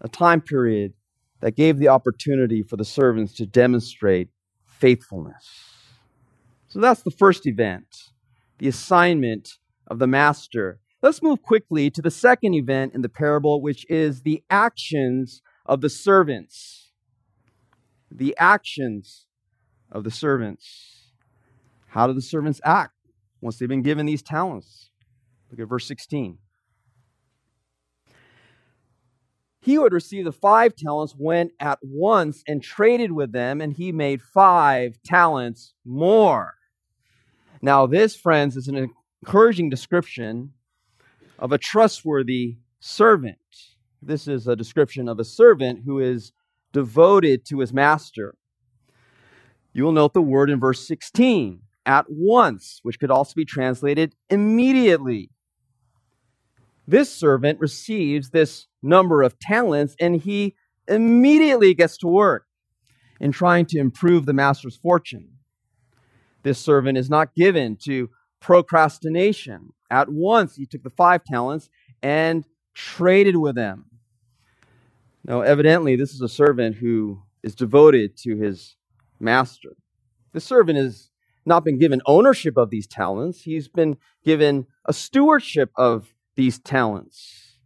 a 0.00 0.08
time 0.08 0.40
period 0.40 0.92
that 1.40 1.56
gave 1.56 1.78
the 1.78 1.88
opportunity 1.88 2.62
for 2.62 2.76
the 2.76 2.84
servants 2.84 3.34
to 3.34 3.46
demonstrate 3.46 4.28
faithfulness. 4.66 5.70
So 6.68 6.80
that's 6.80 7.02
the 7.02 7.10
first 7.10 7.46
event, 7.46 7.86
the 8.58 8.68
assignment 8.68 9.58
of 9.86 9.98
the 9.98 10.06
master. 10.06 10.78
Let's 11.02 11.22
move 11.22 11.42
quickly 11.42 11.90
to 11.90 12.02
the 12.02 12.10
second 12.10 12.54
event 12.54 12.94
in 12.94 13.02
the 13.02 13.08
parable, 13.08 13.60
which 13.62 13.86
is 13.90 14.22
the 14.22 14.42
actions 14.50 15.42
of 15.66 15.80
the 15.80 15.90
servants. 15.90 16.89
The 18.10 18.36
actions 18.38 19.26
of 19.90 20.04
the 20.04 20.10
servants. 20.10 21.10
How 21.88 22.06
do 22.06 22.12
the 22.12 22.22
servants 22.22 22.60
act 22.64 22.94
once 23.40 23.58
they've 23.58 23.68
been 23.68 23.82
given 23.82 24.06
these 24.06 24.22
talents? 24.22 24.90
Look 25.50 25.60
at 25.60 25.68
verse 25.68 25.86
16 25.86 26.38
he 29.62 29.78
would 29.78 29.92
receive 29.92 30.24
the 30.24 30.32
five 30.32 30.74
talents 30.74 31.14
went 31.16 31.52
at 31.60 31.78
once 31.82 32.42
and 32.48 32.62
traded 32.62 33.12
with 33.12 33.32
them, 33.32 33.60
and 33.60 33.72
he 33.72 33.92
made 33.92 34.22
five 34.22 34.98
talents 35.04 35.74
more. 35.84 36.54
Now, 37.60 37.86
this, 37.86 38.16
friends, 38.16 38.56
is 38.56 38.68
an 38.68 38.90
encouraging 39.22 39.68
description 39.68 40.54
of 41.38 41.52
a 41.52 41.58
trustworthy 41.58 42.56
servant. 42.80 43.36
This 44.00 44.26
is 44.26 44.48
a 44.48 44.56
description 44.56 45.08
of 45.08 45.18
a 45.18 45.24
servant 45.24 45.82
who 45.84 45.98
is 45.98 46.32
devoted 46.72 47.44
to 47.46 47.60
his 47.60 47.72
master. 47.72 48.34
You 49.72 49.84
will 49.84 49.92
note 49.92 50.14
the 50.14 50.22
word 50.22 50.50
in 50.50 50.60
verse 50.60 50.86
16, 50.86 51.60
at 51.86 52.06
once, 52.08 52.80
which 52.82 52.98
could 52.98 53.10
also 53.10 53.34
be 53.34 53.44
translated 53.44 54.14
immediately. 54.28 55.30
This 56.86 57.12
servant 57.14 57.60
receives 57.60 58.30
this 58.30 58.66
number 58.82 59.22
of 59.22 59.38
talents 59.38 59.94
and 60.00 60.16
he 60.16 60.56
immediately 60.88 61.72
gets 61.74 61.96
to 61.98 62.08
work 62.08 62.46
in 63.20 63.30
trying 63.30 63.66
to 63.66 63.78
improve 63.78 64.26
the 64.26 64.32
master's 64.32 64.76
fortune. 64.76 65.28
This 66.42 66.58
servant 66.58 66.98
is 66.98 67.10
not 67.10 67.34
given 67.34 67.76
to 67.84 68.10
procrastination. 68.40 69.72
At 69.90 70.08
once, 70.08 70.56
he 70.56 70.66
took 70.66 70.82
the 70.82 70.90
five 70.90 71.24
talents 71.24 71.68
and 72.02 72.44
traded 72.74 73.36
with 73.36 73.54
them. 73.54 73.89
Now, 75.24 75.42
evidently, 75.42 75.96
this 75.96 76.12
is 76.12 76.20
a 76.20 76.28
servant 76.28 76.76
who 76.76 77.22
is 77.42 77.54
devoted 77.54 78.16
to 78.18 78.36
his 78.36 78.76
master. 79.18 79.76
The 80.32 80.40
servant 80.40 80.78
has 80.78 81.10
not 81.44 81.64
been 81.64 81.78
given 81.78 82.00
ownership 82.06 82.56
of 82.56 82.70
these 82.70 82.86
talents, 82.86 83.42
he's 83.42 83.68
been 83.68 83.96
given 84.24 84.66
a 84.84 84.92
stewardship 84.92 85.70
of 85.76 86.14
these 86.36 86.58
talents. 86.58 87.58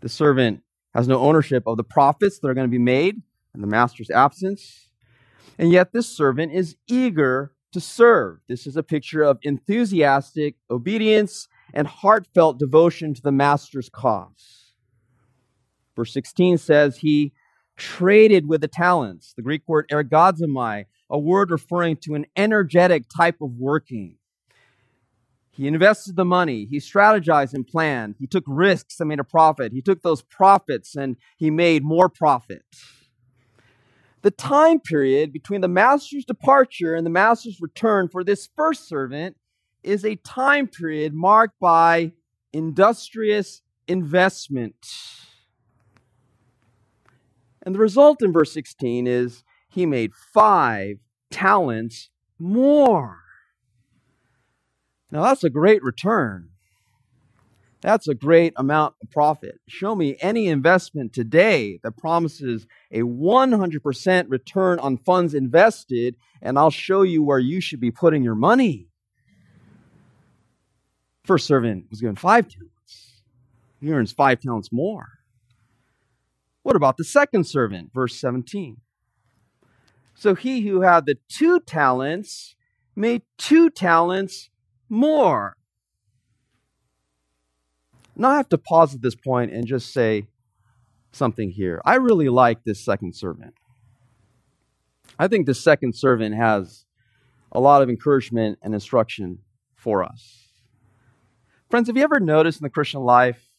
The 0.00 0.08
servant 0.08 0.62
has 0.94 1.08
no 1.08 1.20
ownership 1.20 1.64
of 1.66 1.76
the 1.76 1.84
profits 1.84 2.38
that 2.38 2.48
are 2.48 2.54
going 2.54 2.66
to 2.66 2.70
be 2.70 2.78
made 2.78 3.20
in 3.54 3.60
the 3.60 3.66
master's 3.66 4.10
absence. 4.10 4.88
And 5.58 5.70
yet, 5.70 5.92
this 5.92 6.08
servant 6.08 6.52
is 6.52 6.76
eager 6.86 7.52
to 7.72 7.80
serve. 7.80 8.38
This 8.48 8.66
is 8.66 8.76
a 8.76 8.82
picture 8.82 9.22
of 9.22 9.38
enthusiastic 9.42 10.56
obedience 10.70 11.48
and 11.74 11.86
heartfelt 11.86 12.58
devotion 12.58 13.14
to 13.14 13.22
the 13.22 13.32
master's 13.32 13.88
cause. 13.88 14.65
Verse 15.96 16.12
16 16.12 16.58
says 16.58 16.98
he 16.98 17.32
traded 17.76 18.48
with 18.48 18.60
the 18.60 18.68
talents. 18.68 19.32
The 19.34 19.42
Greek 19.42 19.62
word 19.66 19.86
ergazomai, 19.90 20.84
a 21.10 21.18
word 21.18 21.50
referring 21.50 21.96
to 22.02 22.14
an 22.14 22.26
energetic 22.36 23.04
type 23.14 23.40
of 23.40 23.56
working. 23.58 24.16
He 25.50 25.66
invested 25.66 26.16
the 26.16 26.24
money. 26.24 26.66
He 26.66 26.78
strategized 26.78 27.54
and 27.54 27.66
planned. 27.66 28.16
He 28.18 28.26
took 28.26 28.44
risks 28.46 29.00
and 29.00 29.08
made 29.08 29.20
a 29.20 29.24
profit. 29.24 29.72
He 29.72 29.80
took 29.80 30.02
those 30.02 30.20
profits 30.20 30.94
and 30.94 31.16
he 31.38 31.50
made 31.50 31.82
more 31.82 32.10
profit. 32.10 32.62
The 34.20 34.30
time 34.30 34.80
period 34.80 35.32
between 35.32 35.62
the 35.62 35.68
master's 35.68 36.24
departure 36.26 36.94
and 36.94 37.06
the 37.06 37.10
master's 37.10 37.58
return 37.60 38.08
for 38.08 38.22
this 38.22 38.48
first 38.54 38.86
servant 38.86 39.36
is 39.82 40.04
a 40.04 40.16
time 40.16 40.66
period 40.66 41.14
marked 41.14 41.58
by 41.60 42.12
industrious 42.52 43.62
investment. 43.88 44.74
And 47.66 47.74
the 47.74 47.80
result 47.80 48.22
in 48.22 48.32
verse 48.32 48.52
16 48.52 49.08
is 49.08 49.42
he 49.68 49.86
made 49.86 50.14
five 50.14 50.98
talents 51.32 52.10
more. 52.38 53.18
Now, 55.10 55.24
that's 55.24 55.42
a 55.42 55.50
great 55.50 55.82
return. 55.82 56.50
That's 57.80 58.06
a 58.06 58.14
great 58.14 58.52
amount 58.56 58.94
of 59.02 59.10
profit. 59.10 59.60
Show 59.68 59.96
me 59.96 60.16
any 60.20 60.46
investment 60.46 61.12
today 61.12 61.80
that 61.82 61.96
promises 61.96 62.66
a 62.92 63.00
100% 63.00 64.24
return 64.28 64.78
on 64.78 64.96
funds 64.96 65.34
invested, 65.34 66.16
and 66.40 66.58
I'll 66.58 66.70
show 66.70 67.02
you 67.02 67.22
where 67.22 67.38
you 67.38 67.60
should 67.60 67.80
be 67.80 67.90
putting 67.90 68.22
your 68.22 68.34
money. 68.36 68.88
First 71.24 71.46
servant 71.46 71.86
was 71.90 72.00
given 72.00 72.16
five 72.16 72.48
talents. 72.48 73.22
He 73.80 73.92
earns 73.92 74.12
five 74.12 74.40
talents 74.40 74.70
more. 74.70 75.08
What 76.66 76.74
about 76.74 76.96
the 76.96 77.04
second 77.04 77.44
servant? 77.44 77.92
Verse 77.94 78.16
17. 78.16 78.78
So 80.16 80.34
he 80.34 80.62
who 80.62 80.80
had 80.80 81.06
the 81.06 81.14
two 81.28 81.60
talents 81.60 82.56
made 82.96 83.22
two 83.38 83.70
talents 83.70 84.50
more. 84.88 85.56
Now 88.16 88.30
I 88.30 88.36
have 88.38 88.48
to 88.48 88.58
pause 88.58 88.96
at 88.96 89.00
this 89.00 89.14
point 89.14 89.52
and 89.52 89.64
just 89.64 89.92
say 89.92 90.26
something 91.12 91.52
here. 91.52 91.80
I 91.84 91.98
really 91.98 92.28
like 92.28 92.64
this 92.64 92.84
second 92.84 93.14
servant. 93.14 93.54
I 95.20 95.28
think 95.28 95.46
this 95.46 95.62
second 95.62 95.94
servant 95.94 96.34
has 96.34 96.84
a 97.52 97.60
lot 97.60 97.80
of 97.80 97.88
encouragement 97.88 98.58
and 98.60 98.74
instruction 98.74 99.38
for 99.76 100.02
us. 100.02 100.48
Friends, 101.70 101.86
have 101.86 101.96
you 101.96 102.02
ever 102.02 102.18
noticed 102.18 102.60
in 102.60 102.64
the 102.64 102.70
Christian 102.70 103.02
life 103.02 103.50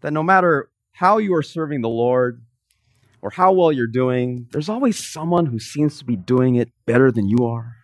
that 0.00 0.14
no 0.14 0.22
matter 0.22 0.70
how 0.92 1.18
you 1.18 1.34
are 1.34 1.42
serving 1.42 1.82
the 1.82 1.90
Lord 1.90 2.40
or 3.22 3.30
how 3.30 3.52
well 3.52 3.72
you're 3.72 3.86
doing, 3.86 4.46
there's 4.52 4.68
always 4.68 4.98
someone 4.98 5.46
who 5.46 5.58
seems 5.58 5.98
to 5.98 6.04
be 6.04 6.16
doing 6.16 6.56
it 6.56 6.70
better 6.86 7.10
than 7.10 7.28
you 7.28 7.46
are? 7.46 7.76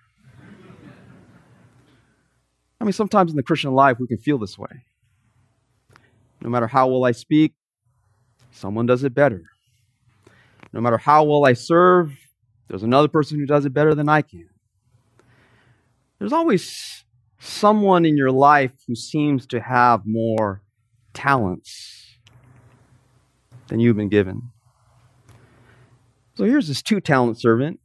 I 2.80 2.84
mean, 2.84 2.92
sometimes 2.92 3.30
in 3.30 3.36
the 3.36 3.42
Christian 3.42 3.72
life, 3.72 3.98
we 4.00 4.08
can 4.08 4.18
feel 4.18 4.38
this 4.38 4.58
way. 4.58 4.86
No 6.40 6.50
matter 6.50 6.66
how 6.66 6.88
well 6.88 7.04
I 7.04 7.12
speak, 7.12 7.54
someone 8.50 8.86
does 8.86 9.04
it 9.04 9.14
better. 9.14 9.44
No 10.72 10.80
matter 10.80 10.98
how 10.98 11.24
well 11.24 11.46
I 11.46 11.52
serve, 11.52 12.12
there's 12.68 12.82
another 12.82 13.08
person 13.08 13.38
who 13.38 13.46
does 13.46 13.64
it 13.66 13.72
better 13.72 13.94
than 13.94 14.08
I 14.08 14.22
can. 14.22 14.48
There's 16.18 16.32
always 16.32 17.04
someone 17.38 18.04
in 18.04 18.16
your 18.16 18.30
life 18.30 18.72
who 18.86 18.94
seems 18.94 19.46
to 19.48 19.60
have 19.60 20.02
more 20.06 20.62
talents 21.12 22.18
than 23.68 23.80
you've 23.80 23.96
been 23.96 24.08
given. 24.08 24.50
So 26.42 26.48
here's 26.48 26.66
this 26.66 26.82
two 26.82 27.00
talent 27.00 27.40
servant. 27.40 27.78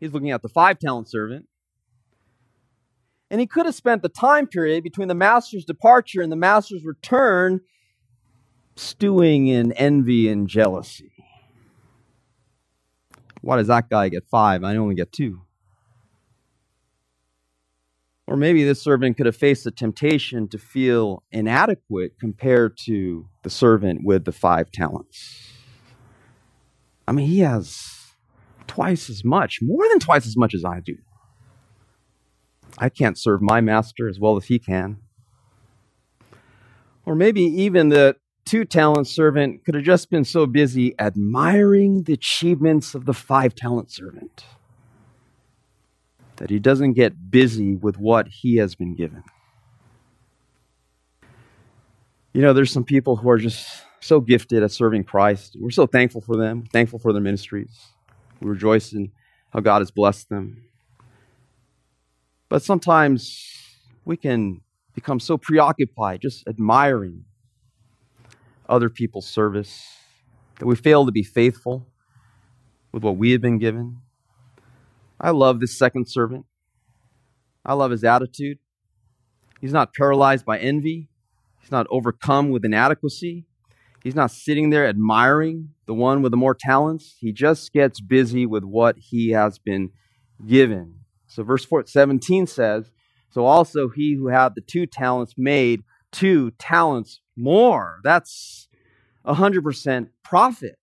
He's 0.00 0.12
looking 0.12 0.32
at 0.32 0.42
the 0.42 0.50
five 0.50 0.78
talent 0.78 1.08
servant. 1.08 1.48
And 3.30 3.40
he 3.40 3.46
could 3.46 3.64
have 3.64 3.74
spent 3.74 4.02
the 4.02 4.10
time 4.10 4.46
period 4.46 4.84
between 4.84 5.08
the 5.08 5.14
master's 5.14 5.64
departure 5.64 6.20
and 6.20 6.30
the 6.30 6.36
master's 6.36 6.84
return 6.84 7.62
stewing 8.76 9.46
in 9.46 9.72
envy 9.72 10.28
and 10.28 10.46
jealousy. 10.46 11.10
Why 13.40 13.56
does 13.56 13.68
that 13.68 13.88
guy 13.88 14.10
get 14.10 14.28
five? 14.30 14.62
I 14.62 14.76
only 14.76 14.94
get 14.94 15.10
two. 15.10 15.40
Or 18.26 18.36
maybe 18.36 18.62
this 18.62 18.82
servant 18.82 19.16
could 19.16 19.24
have 19.24 19.36
faced 19.36 19.64
the 19.64 19.70
temptation 19.70 20.48
to 20.48 20.58
feel 20.58 21.22
inadequate 21.32 22.20
compared 22.20 22.76
to 22.84 23.26
the 23.42 23.48
servant 23.48 24.02
with 24.04 24.26
the 24.26 24.32
five 24.32 24.70
talents. 24.70 25.53
I 27.06 27.12
mean, 27.12 27.26
he 27.26 27.40
has 27.40 28.14
twice 28.66 29.10
as 29.10 29.24
much, 29.24 29.60
more 29.62 29.86
than 29.88 29.98
twice 29.98 30.26
as 30.26 30.36
much 30.36 30.54
as 30.54 30.64
I 30.64 30.80
do. 30.80 30.96
I 32.78 32.88
can't 32.88 33.18
serve 33.18 33.40
my 33.40 33.60
master 33.60 34.08
as 34.08 34.18
well 34.18 34.36
as 34.36 34.46
he 34.46 34.58
can. 34.58 34.98
Or 37.06 37.14
maybe 37.14 37.42
even 37.42 37.90
the 37.90 38.16
two 38.44 38.64
talent 38.64 39.06
servant 39.06 39.64
could 39.64 39.74
have 39.74 39.84
just 39.84 40.10
been 40.10 40.24
so 40.24 40.46
busy 40.46 40.94
admiring 40.98 42.04
the 42.04 42.12
achievements 42.12 42.94
of 42.94 43.04
the 43.04 43.14
five 43.14 43.54
talent 43.54 43.90
servant 43.90 44.44
that 46.36 46.50
he 46.50 46.58
doesn't 46.58 46.94
get 46.94 47.30
busy 47.30 47.76
with 47.76 47.98
what 47.98 48.28
he 48.28 48.56
has 48.56 48.74
been 48.74 48.94
given. 48.94 49.22
You 52.32 52.42
know, 52.42 52.52
there's 52.52 52.72
some 52.72 52.84
people 52.84 53.16
who 53.16 53.30
are 53.30 53.38
just 53.38 53.82
so 54.04 54.20
gifted 54.20 54.62
at 54.62 54.70
serving 54.70 55.02
Christ. 55.02 55.56
We're 55.58 55.70
so 55.70 55.86
thankful 55.86 56.20
for 56.20 56.36
them, 56.36 56.64
thankful 56.70 56.98
for 56.98 57.12
their 57.12 57.22
ministries. 57.22 57.86
We 58.40 58.50
rejoice 58.50 58.92
in 58.92 59.12
how 59.50 59.60
God 59.60 59.80
has 59.80 59.90
blessed 59.90 60.28
them. 60.28 60.64
But 62.50 62.62
sometimes 62.62 63.42
we 64.04 64.18
can 64.18 64.60
become 64.94 65.20
so 65.20 65.38
preoccupied 65.38 66.20
just 66.20 66.46
admiring 66.46 67.24
other 68.68 68.90
people's 68.90 69.26
service 69.26 69.82
that 70.58 70.66
we 70.66 70.76
fail 70.76 71.06
to 71.06 71.12
be 71.12 71.22
faithful 71.22 71.86
with 72.92 73.02
what 73.02 73.16
we 73.16 73.30
have 73.32 73.40
been 73.40 73.58
given. 73.58 74.02
I 75.18 75.30
love 75.30 75.60
this 75.60 75.78
second 75.78 76.08
servant. 76.08 76.44
I 77.64 77.72
love 77.72 77.90
his 77.90 78.04
attitude. 78.04 78.58
He's 79.62 79.72
not 79.72 79.94
paralyzed 79.94 80.44
by 80.44 80.58
envy, 80.58 81.08
he's 81.60 81.70
not 81.70 81.86
overcome 81.88 82.50
with 82.50 82.66
inadequacy. 82.66 83.46
He's 84.04 84.14
not 84.14 84.30
sitting 84.30 84.68
there 84.68 84.86
admiring 84.86 85.70
the 85.86 85.94
one 85.94 86.20
with 86.20 86.30
the 86.30 86.36
more 86.36 86.54
talents. 86.54 87.16
He 87.18 87.32
just 87.32 87.72
gets 87.72 88.02
busy 88.02 88.44
with 88.44 88.62
what 88.62 88.96
he 88.98 89.30
has 89.30 89.58
been 89.58 89.92
given. 90.46 90.96
So, 91.26 91.42
verse 91.42 91.66
17 91.86 92.46
says, 92.46 92.92
So 93.30 93.46
also 93.46 93.88
he 93.88 94.14
who 94.14 94.28
had 94.28 94.54
the 94.54 94.60
two 94.60 94.84
talents 94.84 95.34
made 95.38 95.84
two 96.12 96.50
talents 96.58 97.22
more. 97.34 98.00
That's 98.04 98.68
a 99.24 99.36
100% 99.36 100.08
profit. 100.22 100.78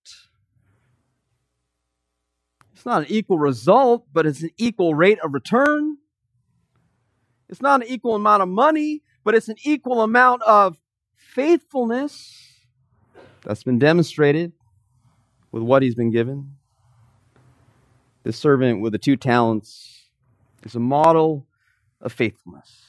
It's 2.73 2.85
not 2.87 3.03
an 3.03 3.07
equal 3.09 3.37
result, 3.37 4.07
but 4.11 4.25
it's 4.25 4.41
an 4.41 4.49
equal 4.57 4.95
rate 4.95 5.19
of 5.23 5.35
return. 5.35 5.97
It's 7.49 7.61
not 7.61 7.83
an 7.83 7.87
equal 7.87 8.15
amount 8.15 8.41
of 8.41 8.49
money, 8.49 9.03
but 9.23 9.35
it's 9.35 9.47
an 9.47 9.57
equal 9.63 10.01
amount 10.01 10.41
of 10.41 10.77
faithfulness 11.15 12.50
that's 13.43 13.63
been 13.63 13.79
demonstrated 13.79 14.53
with 15.51 15.63
what 15.63 15.81
he's 15.81 15.95
been 15.95 16.11
given. 16.11 16.55
This 18.23 18.37
servant 18.37 18.81
with 18.81 18.93
the 18.93 18.99
two 18.99 19.15
talents 19.15 20.09
is 20.63 20.75
a 20.75 20.79
model 20.79 21.47
of 21.99 22.13
faithfulness. 22.13 22.85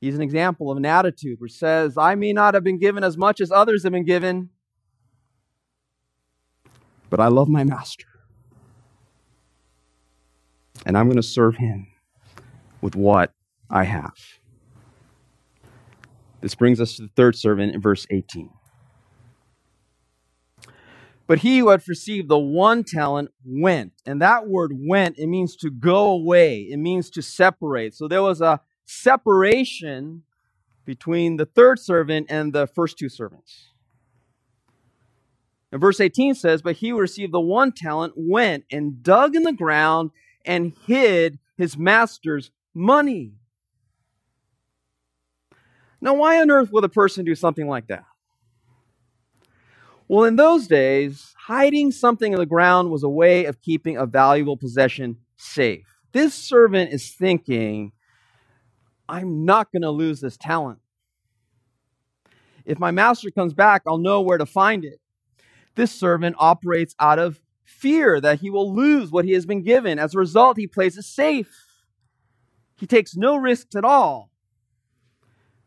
He's 0.00 0.16
an 0.16 0.22
example 0.22 0.70
of 0.70 0.78
an 0.78 0.84
attitude 0.84 1.40
which 1.40 1.52
says, 1.52 1.96
I 1.96 2.14
may 2.14 2.32
not 2.32 2.54
have 2.54 2.64
been 2.64 2.78
given 2.78 3.04
as 3.04 3.16
much 3.16 3.40
as 3.40 3.52
others 3.52 3.84
have 3.84 3.92
been 3.92 4.04
given, 4.04 4.50
but 7.08 7.20
I 7.20 7.28
love 7.28 7.48
my 7.48 7.62
master. 7.62 8.06
And 10.84 10.98
I'm 10.98 11.06
going 11.06 11.16
to 11.16 11.22
serve 11.22 11.56
him 11.56 11.86
with 12.80 12.96
what 12.96 13.32
I 13.70 13.84
have. 13.84 14.16
This 16.40 16.56
brings 16.56 16.80
us 16.80 16.96
to 16.96 17.02
the 17.02 17.10
third 17.14 17.36
servant 17.36 17.74
in 17.74 17.80
verse 17.80 18.04
18. 18.10 18.50
But 21.32 21.38
he 21.38 21.60
who 21.60 21.70
had 21.70 21.88
received 21.88 22.28
the 22.28 22.38
one 22.38 22.84
talent 22.84 23.30
went. 23.42 23.94
And 24.04 24.20
that 24.20 24.48
word 24.48 24.72
went, 24.78 25.18
it 25.18 25.28
means 25.28 25.56
to 25.56 25.70
go 25.70 26.08
away, 26.08 26.68
it 26.70 26.76
means 26.76 27.08
to 27.08 27.22
separate. 27.22 27.94
So 27.94 28.06
there 28.06 28.20
was 28.20 28.42
a 28.42 28.60
separation 28.84 30.24
between 30.84 31.38
the 31.38 31.46
third 31.46 31.78
servant 31.78 32.26
and 32.28 32.52
the 32.52 32.66
first 32.66 32.98
two 32.98 33.08
servants. 33.08 33.68
And 35.72 35.80
verse 35.80 36.00
18 36.00 36.34
says, 36.34 36.60
But 36.60 36.76
he 36.76 36.90
who 36.90 36.98
received 36.98 37.32
the 37.32 37.40
one 37.40 37.72
talent 37.72 38.12
went 38.14 38.64
and 38.70 39.02
dug 39.02 39.34
in 39.34 39.44
the 39.44 39.54
ground 39.54 40.10
and 40.44 40.74
hid 40.86 41.38
his 41.56 41.78
master's 41.78 42.50
money. 42.74 43.32
Now, 45.98 46.12
why 46.12 46.42
on 46.42 46.50
earth 46.50 46.70
would 46.72 46.84
a 46.84 46.90
person 46.90 47.24
do 47.24 47.34
something 47.34 47.66
like 47.66 47.86
that? 47.86 48.04
Well, 50.12 50.24
in 50.24 50.36
those 50.36 50.66
days, 50.66 51.34
hiding 51.38 51.90
something 51.90 52.34
in 52.34 52.38
the 52.38 52.44
ground 52.44 52.90
was 52.90 53.02
a 53.02 53.08
way 53.08 53.46
of 53.46 53.62
keeping 53.62 53.96
a 53.96 54.04
valuable 54.04 54.58
possession 54.58 55.16
safe. 55.38 55.86
This 56.12 56.34
servant 56.34 56.92
is 56.92 57.12
thinking, 57.12 57.92
I'm 59.08 59.46
not 59.46 59.72
going 59.72 59.80
to 59.80 59.90
lose 59.90 60.20
this 60.20 60.36
talent. 60.36 60.80
If 62.66 62.78
my 62.78 62.90
master 62.90 63.30
comes 63.30 63.54
back, 63.54 63.84
I'll 63.86 63.96
know 63.96 64.20
where 64.20 64.36
to 64.36 64.44
find 64.44 64.84
it. 64.84 65.00
This 65.76 65.92
servant 65.92 66.36
operates 66.38 66.94
out 67.00 67.18
of 67.18 67.40
fear 67.64 68.20
that 68.20 68.40
he 68.40 68.50
will 68.50 68.70
lose 68.70 69.10
what 69.10 69.24
he 69.24 69.32
has 69.32 69.46
been 69.46 69.62
given. 69.62 69.98
As 69.98 70.14
a 70.14 70.18
result, 70.18 70.58
he 70.58 70.66
plays 70.66 70.98
it 70.98 71.04
safe. 71.04 71.64
He 72.76 72.86
takes 72.86 73.16
no 73.16 73.36
risks 73.36 73.74
at 73.74 73.84
all. 73.86 74.30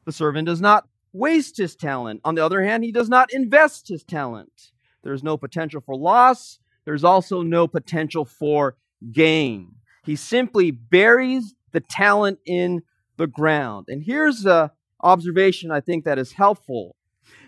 The 0.06 0.12
servant 0.12 0.46
does 0.46 0.62
not 0.62 0.88
waste 1.16 1.58
his 1.58 1.76
talent. 1.76 2.22
On 2.24 2.36
the 2.36 2.46
other 2.46 2.64
hand, 2.64 2.84
he 2.84 2.92
does 2.92 3.10
not 3.10 3.34
invest 3.34 3.88
his 3.88 4.04
talent. 4.04 4.72
There's 5.04 5.24
no 5.24 5.38
potential 5.38 5.82
for 5.82 5.96
loss. 5.96 6.60
There's 6.84 7.04
also 7.04 7.42
no 7.42 7.68
potential 7.68 8.26
for 8.26 8.76
gain. 9.12 9.76
He 10.04 10.16
simply 10.16 10.72
buries 10.72 11.56
the 11.72 11.80
talent 11.80 12.40
in 12.46 12.84
the 13.18 13.28
ground. 13.28 13.86
And 13.88 14.04
here's 14.04 14.46
an 14.46 14.70
observation 15.02 15.72
I 15.72 15.80
think 15.80 16.06
that 16.06 16.20
is 16.20 16.34
helpful. 16.34 16.96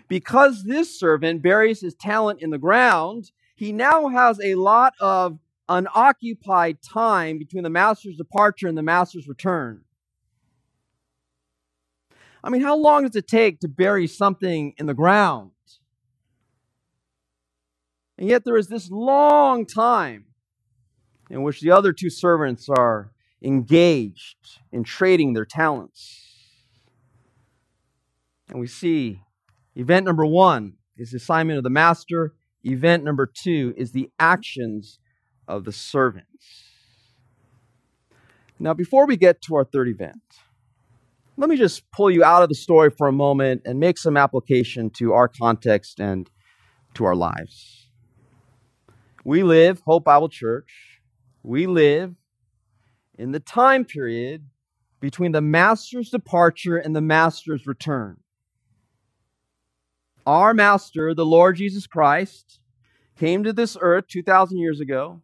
Because 0.08 0.64
this 0.64 0.98
servant 0.98 1.42
buries 1.42 1.80
his 1.80 1.94
talent 1.94 2.40
in 2.40 2.50
the 2.50 2.58
ground, 2.58 3.30
he 3.54 3.72
now 3.72 4.08
has 4.08 4.40
a 4.40 4.54
lot 4.54 4.94
of 5.00 5.38
unoccupied 5.68 6.80
time 6.82 7.38
between 7.38 7.62
the 7.62 7.70
master's 7.70 8.16
departure 8.16 8.68
and 8.68 8.78
the 8.78 8.82
master's 8.82 9.28
return. 9.28 9.82
I 12.42 12.50
mean, 12.50 12.62
how 12.62 12.76
long 12.76 13.04
does 13.04 13.16
it 13.16 13.26
take 13.26 13.60
to 13.60 13.68
bury 13.68 14.06
something 14.06 14.74
in 14.78 14.86
the 14.86 14.94
ground? 14.94 15.50
And 18.16 18.28
yet 18.28 18.44
there 18.44 18.56
is 18.56 18.68
this 18.68 18.90
long 18.90 19.66
time 19.66 20.26
in 21.30 21.42
which 21.42 21.60
the 21.60 21.70
other 21.70 21.92
two 21.92 22.10
servants 22.10 22.68
are 22.68 23.12
engaged 23.42 24.60
in 24.72 24.82
trading 24.82 25.32
their 25.32 25.44
talents. 25.44 26.24
And 28.48 28.58
we 28.58 28.66
see 28.66 29.20
event 29.76 30.06
number 30.06 30.26
one 30.26 30.74
is 30.96 31.12
the 31.12 31.18
assignment 31.18 31.58
of 31.58 31.64
the 31.64 31.70
master, 31.70 32.34
event 32.64 33.04
number 33.04 33.26
two 33.26 33.74
is 33.76 33.92
the 33.92 34.10
actions 34.18 34.98
of 35.46 35.64
the 35.64 35.72
servants. 35.72 36.64
Now, 38.58 38.74
before 38.74 39.06
we 39.06 39.16
get 39.16 39.40
to 39.42 39.54
our 39.54 39.64
third 39.64 39.88
event, 39.88 40.22
let 41.38 41.48
me 41.48 41.56
just 41.56 41.88
pull 41.92 42.10
you 42.10 42.24
out 42.24 42.42
of 42.42 42.48
the 42.48 42.54
story 42.56 42.90
for 42.90 43.06
a 43.06 43.12
moment 43.12 43.62
and 43.64 43.78
make 43.78 43.96
some 43.96 44.16
application 44.16 44.90
to 44.90 45.12
our 45.12 45.28
context 45.28 46.00
and 46.00 46.28
to 46.94 47.04
our 47.04 47.14
lives. 47.14 47.88
We 49.24 49.44
live, 49.44 49.80
Hope 49.86 50.02
Bible 50.02 50.28
Church, 50.28 51.00
we 51.44 51.68
live 51.68 52.16
in 53.16 53.30
the 53.30 53.38
time 53.38 53.84
period 53.84 54.46
between 55.00 55.30
the 55.30 55.40
master's 55.40 56.10
departure 56.10 56.76
and 56.76 56.94
the 56.94 57.00
master's 57.00 57.68
return. 57.68 58.16
Our 60.26 60.52
master, 60.54 61.14
the 61.14 61.24
Lord 61.24 61.54
Jesus 61.54 61.86
Christ, 61.86 62.58
came 63.16 63.44
to 63.44 63.52
this 63.52 63.76
earth 63.80 64.08
2,000 64.08 64.58
years 64.58 64.80
ago. 64.80 65.22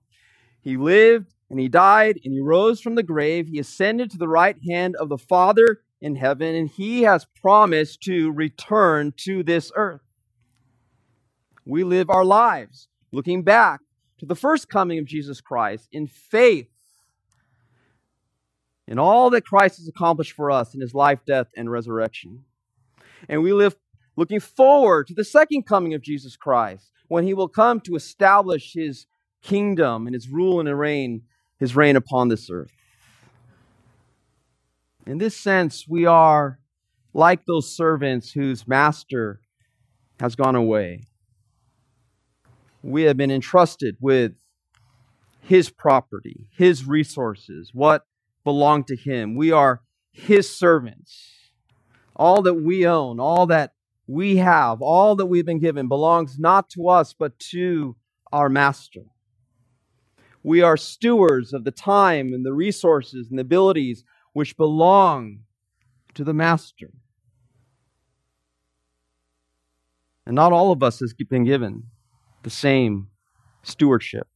He 0.61 0.77
lived 0.77 1.35
and 1.51 1.59
he 1.59 1.69
died 1.69 2.21
and 2.25 2.33
he 2.33 2.41
rose 2.41 2.81
from 2.81 2.95
the 2.95 3.03
grave. 3.03 3.49
He 3.49 3.59
ascended 3.59 4.13
to 4.13 4.19
the 4.19 4.29
right 4.29 4.57
hand 4.65 4.95
of 4.95 5.09
the 5.09 5.19
Father 5.19 5.81
in 6.05 6.17
heaven, 6.17 6.55
and 6.55 6.69
he 6.69 7.01
has 7.05 7.27
promised 7.41 8.03
to 8.03 8.31
return 8.31 9.15
to 9.17 9.43
this 9.43 9.73
earth. 9.75 10.03
We 11.65 11.83
live 11.83 12.11
our 12.11 12.27
lives 12.27 12.89
looking 13.11 13.43
back 13.43 13.81
to 14.19 14.27
the 14.27 14.35
first 14.35 14.69
coming 14.69 14.99
of 14.99 15.07
Jesus 15.07 15.41
Christ 15.41 15.89
in 15.93 16.07
faith 16.07 16.69
in 18.87 18.99
all 18.99 19.31
that 19.31 19.47
Christ 19.47 19.79
has 19.79 19.89
accomplished 19.89 20.33
for 20.33 20.51
us 20.51 20.75
in 20.75 20.83
his 20.83 20.93
life, 20.93 21.21
death, 21.27 21.47
and 21.57 21.71
resurrection. 21.71 22.45
And 23.27 23.43
we 23.43 23.55
live 23.55 23.75
looking 24.15 24.41
forward 24.41 25.07
to 25.07 25.15
the 25.15 25.25
second 25.25 25.63
coming 25.65 25.95
of 25.95 26.03
Jesus 26.03 26.37
Christ 26.37 26.91
when 27.09 27.25
he 27.25 27.33
will 27.33 27.49
come 27.49 27.81
to 27.81 27.97
establish 27.97 28.75
his 28.75 29.07
kingdom 29.41 30.07
and 30.07 30.13
his 30.13 30.29
rule 30.29 30.61
and 30.61 30.79
reign, 30.79 31.23
his 31.59 31.75
reign 31.75 31.97
upon 31.97 32.29
this 32.29 32.51
earth. 32.51 32.73
In 35.07 35.19
this 35.19 35.37
sense, 35.37 35.87
we 35.87 36.07
are 36.07 36.59
like 37.13 37.45
those 37.45 37.77
servants 37.77 38.33
whose 38.33 38.67
master 38.67 39.41
has 40.19 40.35
gone 40.35 40.57
away. 40.57 41.03
We 42.83 43.03
have 43.03 43.17
been 43.17 43.31
entrusted 43.31 43.97
with 44.01 44.33
his 45.43 45.69
property, 45.69 46.49
his 46.57 46.87
resources, 46.87 47.71
what 47.75 48.07
belong 48.45 48.85
to 48.85 48.97
him. 48.97 49.37
We 49.37 49.53
are 49.53 49.83
his 50.11 50.55
servants. 50.55 51.33
All 52.17 52.41
that 52.43 52.55
we 52.55 52.87
own, 52.87 53.21
all 53.21 53.47
that 53.47 53.73
we 54.07 54.37
have, 54.37 54.81
all 54.81 55.17
that 55.17 55.27
we've 55.27 55.47
been 55.47 55.61
given 55.61 55.89
belongs 55.89 56.39
not 56.39 56.71
to 56.71 56.89
us, 56.89 57.15
but 57.19 57.39
to 57.51 57.97
our 58.33 58.49
master. 58.49 59.03
We 60.43 60.63
are 60.63 60.77
stewards 60.77 61.53
of 61.53 61.65
the 61.65 61.71
time 61.71 62.33
and 62.33 62.45
the 62.45 62.53
resources 62.53 63.29
and 63.29 63.39
the 63.39 63.43
abilities 63.43 64.05
which 64.35 64.57
belong 64.57 65.39
to 66.13 66.23
the 66.23 66.35
Master. 66.35 66.91
And 70.27 70.35
not 70.35 70.53
all 70.53 70.71
of 70.71 70.83
us 70.83 71.01
has 71.01 71.15
been 71.15 71.45
given 71.45 71.85
the 72.43 72.51
same 72.51 73.09
stewardship, 73.63 74.27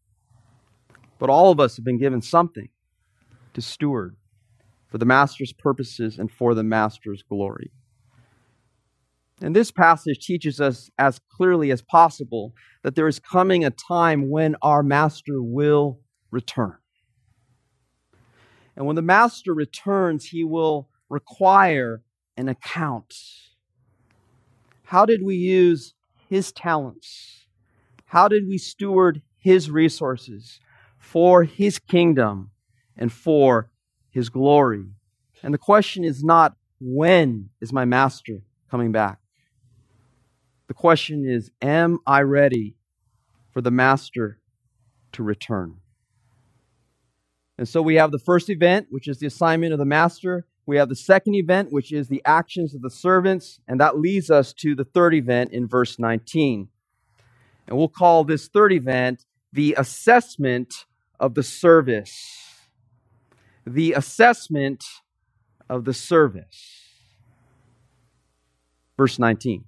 but 1.18 1.28
all 1.28 1.50
of 1.50 1.60
us 1.60 1.76
have 1.76 1.84
been 1.84 1.98
given 1.98 2.22
something 2.22 2.68
to 3.54 3.60
steward 3.60 4.16
for 4.88 4.98
the 4.98 5.04
Master's 5.04 5.52
purposes 5.52 6.18
and 6.18 6.30
for 6.30 6.54
the 6.54 6.62
Master's 6.62 7.22
glory. 7.22 7.70
And 9.40 9.54
this 9.54 9.70
passage 9.70 10.18
teaches 10.20 10.60
us 10.60 10.90
as 10.98 11.20
clearly 11.36 11.70
as 11.70 11.82
possible 11.82 12.54
that 12.82 12.94
there 12.94 13.08
is 13.08 13.18
coming 13.18 13.64
a 13.64 13.70
time 13.70 14.30
when 14.30 14.56
our 14.62 14.82
Master 14.82 15.42
will 15.42 16.00
return. 16.30 16.76
And 18.78 18.86
when 18.86 18.94
the 18.94 19.02
master 19.02 19.52
returns, 19.52 20.26
he 20.26 20.44
will 20.44 20.88
require 21.08 22.00
an 22.36 22.48
account. 22.48 23.12
How 24.84 25.04
did 25.04 25.24
we 25.24 25.34
use 25.34 25.94
his 26.28 26.52
talents? 26.52 27.46
How 28.04 28.28
did 28.28 28.46
we 28.46 28.56
steward 28.56 29.20
his 29.36 29.68
resources 29.68 30.60
for 30.96 31.42
his 31.42 31.80
kingdom 31.80 32.52
and 32.96 33.12
for 33.12 33.68
his 34.10 34.28
glory? 34.28 34.84
And 35.42 35.52
the 35.52 35.58
question 35.58 36.04
is 36.04 36.22
not, 36.22 36.54
when 36.80 37.50
is 37.60 37.72
my 37.72 37.84
master 37.84 38.42
coming 38.70 38.92
back? 38.92 39.18
The 40.68 40.74
question 40.74 41.28
is, 41.28 41.50
am 41.60 41.98
I 42.06 42.20
ready 42.20 42.76
for 43.50 43.60
the 43.60 43.72
master 43.72 44.38
to 45.10 45.24
return? 45.24 45.78
And 47.58 47.68
so 47.68 47.82
we 47.82 47.96
have 47.96 48.12
the 48.12 48.20
first 48.20 48.48
event, 48.48 48.86
which 48.88 49.08
is 49.08 49.18
the 49.18 49.26
assignment 49.26 49.72
of 49.72 49.80
the 49.80 49.84
master. 49.84 50.46
We 50.64 50.76
have 50.76 50.88
the 50.88 50.96
second 50.96 51.34
event, 51.34 51.72
which 51.72 51.92
is 51.92 52.08
the 52.08 52.22
actions 52.24 52.74
of 52.74 52.82
the 52.82 52.90
servants, 52.90 53.58
and 53.66 53.80
that 53.80 53.98
leads 53.98 54.30
us 54.30 54.52
to 54.54 54.76
the 54.76 54.84
third 54.84 55.12
event 55.12 55.52
in 55.52 55.66
verse 55.66 55.98
19. 55.98 56.68
And 57.66 57.76
we'll 57.76 57.88
call 57.88 58.22
this 58.22 58.48
third 58.48 58.72
event 58.72 59.24
the 59.52 59.74
assessment 59.76 60.72
of 61.18 61.34
the 61.34 61.42
service. 61.42 62.62
The 63.66 63.92
assessment 63.92 64.84
of 65.68 65.84
the 65.84 65.94
service. 65.94 66.84
Verse 68.96 69.18
19. 69.18 69.64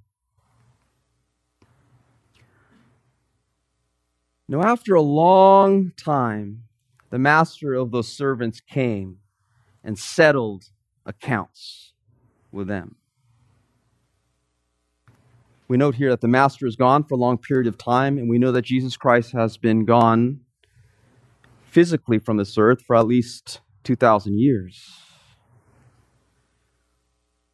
Now, 4.48 4.62
after 4.62 4.94
a 4.94 5.02
long 5.02 5.92
time, 5.96 6.64
the 7.10 7.18
master 7.18 7.74
of 7.74 7.90
those 7.90 8.08
servants 8.08 8.60
came 8.60 9.18
and 9.84 9.98
settled 9.98 10.70
accounts 11.04 11.92
with 12.52 12.68
them. 12.68 12.96
We 15.68 15.76
note 15.76 15.94
here 15.94 16.10
that 16.10 16.20
the 16.20 16.28
master 16.28 16.66
is 16.66 16.74
gone 16.74 17.04
for 17.04 17.14
a 17.14 17.18
long 17.18 17.38
period 17.38 17.68
of 17.68 17.78
time, 17.78 18.18
and 18.18 18.28
we 18.28 18.38
know 18.38 18.50
that 18.52 18.64
Jesus 18.64 18.96
Christ 18.96 19.32
has 19.32 19.56
been 19.56 19.84
gone 19.84 20.40
physically 21.62 22.18
from 22.18 22.38
this 22.38 22.58
earth 22.58 22.82
for 22.82 22.96
at 22.96 23.06
least 23.06 23.60
2,000 23.84 24.38
years. 24.38 24.84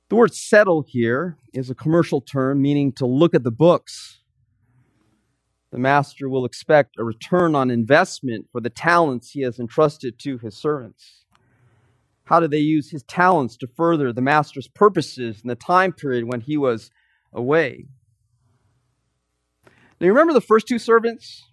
The 0.09 0.16
word 0.16 0.35
settle 0.35 0.85
here 0.87 1.37
is 1.53 1.69
a 1.69 1.75
commercial 1.75 2.21
term 2.21 2.62
meaning 2.62 2.92
to 2.92 3.07
look 3.07 3.35
at 3.35 3.42
the 3.42 3.51
books. 3.51 4.15
The 5.76 5.80
master 5.80 6.26
will 6.26 6.46
expect 6.46 6.96
a 6.98 7.04
return 7.04 7.54
on 7.54 7.70
investment 7.70 8.46
for 8.50 8.62
the 8.62 8.70
talents 8.70 9.32
he 9.32 9.42
has 9.42 9.58
entrusted 9.58 10.18
to 10.20 10.38
his 10.38 10.56
servants. 10.56 11.26
How 12.24 12.40
did 12.40 12.50
they 12.50 12.60
use 12.60 12.90
his 12.90 13.02
talents 13.02 13.58
to 13.58 13.66
further 13.66 14.10
the 14.10 14.22
master's 14.22 14.68
purposes 14.68 15.42
in 15.42 15.48
the 15.48 15.54
time 15.54 15.92
period 15.92 16.24
when 16.24 16.40
he 16.40 16.56
was 16.56 16.90
away? 17.30 17.88
Now, 20.00 20.06
you 20.06 20.12
remember 20.12 20.32
the 20.32 20.40
first 20.40 20.66
two 20.66 20.78
servants? 20.78 21.44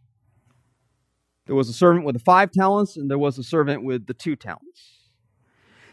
There 1.45 1.55
was 1.57 1.67
a 1.67 1.73
servant 1.73 2.05
with 2.05 2.15
the 2.15 2.23
five 2.23 2.49
talents, 2.51 2.95
and 2.95 3.11
there 3.11 3.19
was 3.19 3.37
a 3.37 3.43
servant 3.43 3.83
with 3.83 4.07
the 4.07 4.13
two 4.13 4.37
talents. 4.37 4.99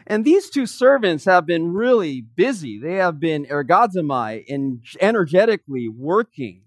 And 0.06 0.24
these 0.24 0.50
two 0.50 0.66
servants 0.66 1.24
have 1.24 1.46
been 1.46 1.72
really 1.72 2.20
busy. 2.20 2.78
They 2.78 2.94
have 2.94 3.18
been 3.18 3.46
ergazomai 3.46 4.44
and 4.48 4.84
energetically 5.00 5.88
working 5.88 6.62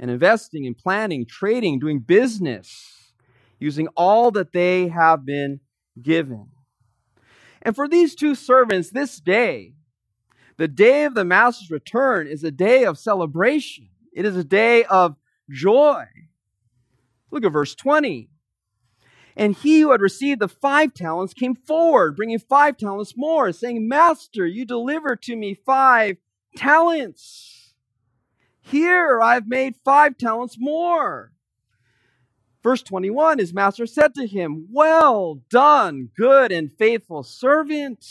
and 0.00 0.10
investing 0.10 0.66
and 0.66 0.76
planning, 0.76 1.26
trading, 1.26 1.78
doing 1.78 2.00
business, 2.00 3.12
using 3.58 3.88
all 3.96 4.30
that 4.32 4.52
they 4.52 4.88
have 4.88 5.24
been 5.24 5.60
given. 6.00 6.48
And 7.62 7.74
for 7.74 7.88
these 7.88 8.14
two 8.14 8.34
servants, 8.34 8.90
this 8.90 9.20
day, 9.20 9.74
the 10.56 10.68
day 10.68 11.04
of 11.04 11.14
the 11.14 11.24
master's 11.24 11.70
return, 11.70 12.26
is 12.26 12.44
a 12.44 12.50
day 12.50 12.84
of 12.84 12.98
celebration. 12.98 13.88
It 14.12 14.24
is 14.24 14.36
a 14.36 14.44
day 14.44 14.84
of 14.84 15.16
joy. 15.50 16.04
Look 17.30 17.44
at 17.44 17.52
verse 17.52 17.74
20. 17.74 18.28
And 19.36 19.56
he 19.56 19.80
who 19.80 19.90
had 19.90 20.00
received 20.00 20.40
the 20.40 20.48
five 20.48 20.94
talents 20.94 21.34
came 21.34 21.56
forward, 21.56 22.14
bringing 22.14 22.38
five 22.38 22.76
talents 22.76 23.14
more, 23.16 23.50
saying, 23.50 23.88
Master, 23.88 24.46
you 24.46 24.64
delivered 24.64 25.22
to 25.22 25.34
me 25.34 25.54
five 25.54 26.18
talents. 26.56 27.53
Here 28.66 29.20
I've 29.20 29.46
made 29.46 29.74
five 29.84 30.16
talents 30.16 30.56
more. 30.58 31.32
Verse 32.62 32.82
21 32.82 33.38
His 33.38 33.52
master 33.52 33.86
said 33.86 34.14
to 34.14 34.26
him, 34.26 34.68
Well 34.70 35.42
done, 35.50 36.08
good 36.16 36.50
and 36.50 36.72
faithful 36.72 37.22
servant. 37.22 38.04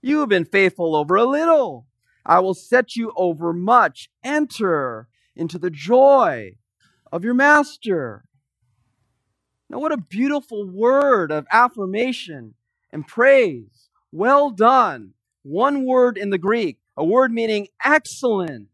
You 0.00 0.20
have 0.20 0.28
been 0.28 0.44
faithful 0.44 0.94
over 0.94 1.16
a 1.16 1.24
little. 1.24 1.86
I 2.24 2.38
will 2.38 2.54
set 2.54 2.94
you 2.94 3.12
over 3.16 3.52
much. 3.52 4.08
Enter 4.22 5.08
into 5.34 5.58
the 5.58 5.70
joy 5.70 6.56
of 7.10 7.24
your 7.24 7.34
master. 7.34 8.24
Now, 9.68 9.80
what 9.80 9.92
a 9.92 9.96
beautiful 9.96 10.68
word 10.68 11.32
of 11.32 11.46
affirmation 11.52 12.54
and 12.92 13.06
praise. 13.06 13.88
Well 14.12 14.50
done. 14.50 15.14
One 15.42 15.84
word 15.84 16.16
in 16.16 16.30
the 16.30 16.38
Greek, 16.38 16.78
a 16.96 17.04
word 17.04 17.32
meaning 17.32 17.68
excellent. 17.84 18.68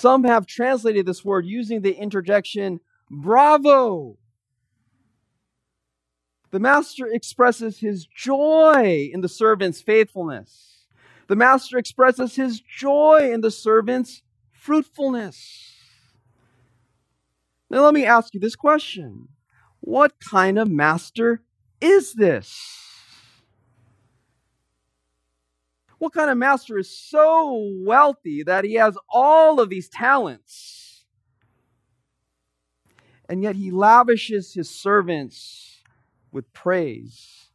Some 0.00 0.24
have 0.24 0.46
translated 0.46 1.04
this 1.04 1.26
word 1.26 1.44
using 1.44 1.82
the 1.82 1.92
interjection, 1.92 2.80
bravo. 3.10 4.16
The 6.52 6.58
master 6.58 7.06
expresses 7.06 7.80
his 7.80 8.06
joy 8.06 9.10
in 9.12 9.20
the 9.20 9.28
servant's 9.28 9.82
faithfulness. 9.82 10.86
The 11.26 11.36
master 11.36 11.76
expresses 11.76 12.34
his 12.34 12.62
joy 12.62 13.30
in 13.30 13.42
the 13.42 13.50
servant's 13.50 14.22
fruitfulness. 14.52 15.74
Now, 17.68 17.84
let 17.84 17.92
me 17.92 18.06
ask 18.06 18.32
you 18.32 18.40
this 18.40 18.56
question 18.56 19.28
What 19.80 20.14
kind 20.18 20.58
of 20.58 20.70
master 20.70 21.42
is 21.78 22.14
this? 22.14 22.89
What 26.00 26.14
kind 26.14 26.30
of 26.30 26.38
master 26.38 26.78
is 26.78 26.88
so 26.88 27.74
wealthy 27.84 28.42
that 28.44 28.64
he 28.64 28.74
has 28.76 28.96
all 29.10 29.60
of 29.60 29.68
these 29.68 29.90
talents? 29.90 31.04
And 33.28 33.42
yet 33.42 33.54
he 33.54 33.70
lavishes 33.70 34.54
his 34.54 34.70
servants 34.70 35.82
with 36.32 36.50
praise 36.54 37.50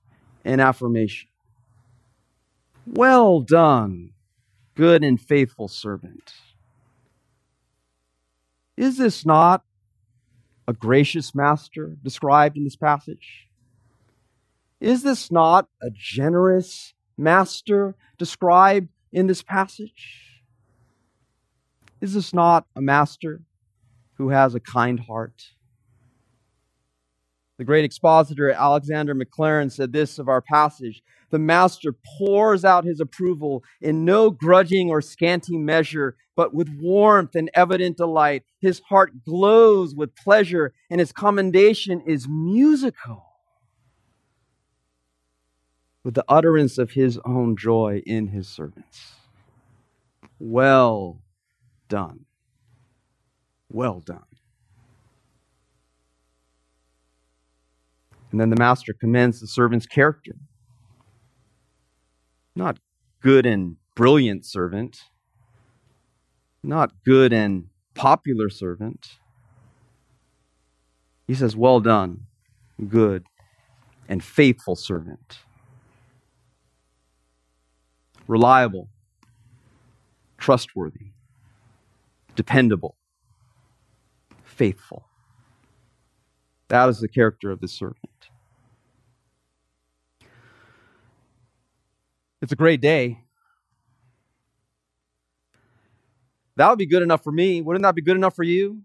and 0.46 0.62
affirmation. 0.62 1.28
Well 2.86 3.42
done, 3.42 4.12
good 4.76 5.04
and 5.04 5.20
faithful 5.20 5.68
servant. 5.68 6.32
Is 8.78 9.00
this 9.00 9.26
not 9.26 9.64
a 10.68 10.74
gracious 10.74 11.34
master 11.34 11.98
described 12.04 12.58
in 12.58 12.64
this 12.64 12.76
passage? 12.76 13.48
Is 14.80 15.02
this 15.02 15.32
not 15.32 15.68
a 15.82 15.90
generous 15.90 16.95
master 17.18 17.96
described 18.18 18.90
in 19.12 19.28
this 19.28 19.42
passage? 19.42 20.42
Is 22.02 22.14
this 22.14 22.34
not 22.34 22.66
a 22.76 22.82
master 22.82 23.42
who 24.16 24.30
has 24.30 24.56
a 24.56 24.60
kind 24.60 25.00
heart? 25.00 25.52
The 27.58 27.64
great 27.64 27.86
expositor 27.86 28.52
Alexander 28.52 29.16
Maclaren 29.16 29.72
said 29.72 29.94
this 29.94 30.20
of 30.20 30.28
our 30.28 30.42
passage 30.42 31.02
The 31.30 31.40
master 31.40 31.94
pours 32.18 32.66
out 32.66 32.84
his 32.84 33.00
approval 33.00 33.64
in 33.80 34.04
no 34.04 34.30
grudging 34.30 34.90
or 34.90 35.02
scanty 35.02 35.58
measure, 35.58 36.18
but 36.36 36.54
with 36.54 36.68
warmth 36.82 37.34
and 37.34 37.50
evident 37.54 37.96
delight. 37.98 38.44
His 38.60 38.82
heart 38.90 39.24
glows 39.24 39.96
with 39.96 40.16
pleasure, 40.18 40.74
and 40.90 41.00
his 41.00 41.14
commendation 41.14 42.02
is 42.02 42.28
musical 42.28 43.35
with 46.06 46.14
the 46.14 46.24
utterance 46.30 46.78
of 46.78 46.92
his 46.92 47.20
own 47.26 47.58
joy 47.58 48.00
in 48.06 48.28
his 48.28 48.48
servants. 48.48 49.16
Well 50.38 51.20
done. 51.90 52.26
Well 53.72 54.02
done. 54.02 54.22
And 58.32 58.40
then 58.40 58.52
the 58.52 58.56
master 58.56 58.94
commends 58.94 59.40
the 59.40 59.48
servant's 59.48 59.88
character. 59.88 60.36
Not 62.56 62.78
good 63.22 63.48
and 63.48 63.78
brilliant 63.96 64.46
servant, 64.46 65.00
not 66.62 66.92
good 67.04 67.34
and 67.34 67.66
popular 67.96 68.50
servant. 68.52 69.08
He 71.28 71.34
says, 71.34 71.56
Well 71.56 71.80
done, 71.80 72.28
good 72.88 73.26
and 74.08 74.24
faithful 74.24 74.76
servant 74.76 75.40
reliable, 78.28 78.90
trustworthy, 80.38 81.12
dependable, 82.36 82.96
faithful. 84.44 85.06
That 86.68 86.90
is 86.90 87.00
the 87.00 87.08
character 87.08 87.52
of 87.52 87.62
the 87.62 87.68
servant. 87.68 88.00
It's 92.42 92.52
a 92.52 92.56
great 92.56 92.82
day. 92.82 93.20
That 96.58 96.70
would 96.70 96.80
be 96.80 96.86
good 96.86 97.04
enough 97.04 97.24
for 97.24 97.32
me. 97.32 97.62
Wouldn't 97.62 97.84
that 97.84 97.96
be 97.96 98.02
good 98.02 98.16
enough 98.16 98.36
for 98.36 98.44
you? 98.44 98.82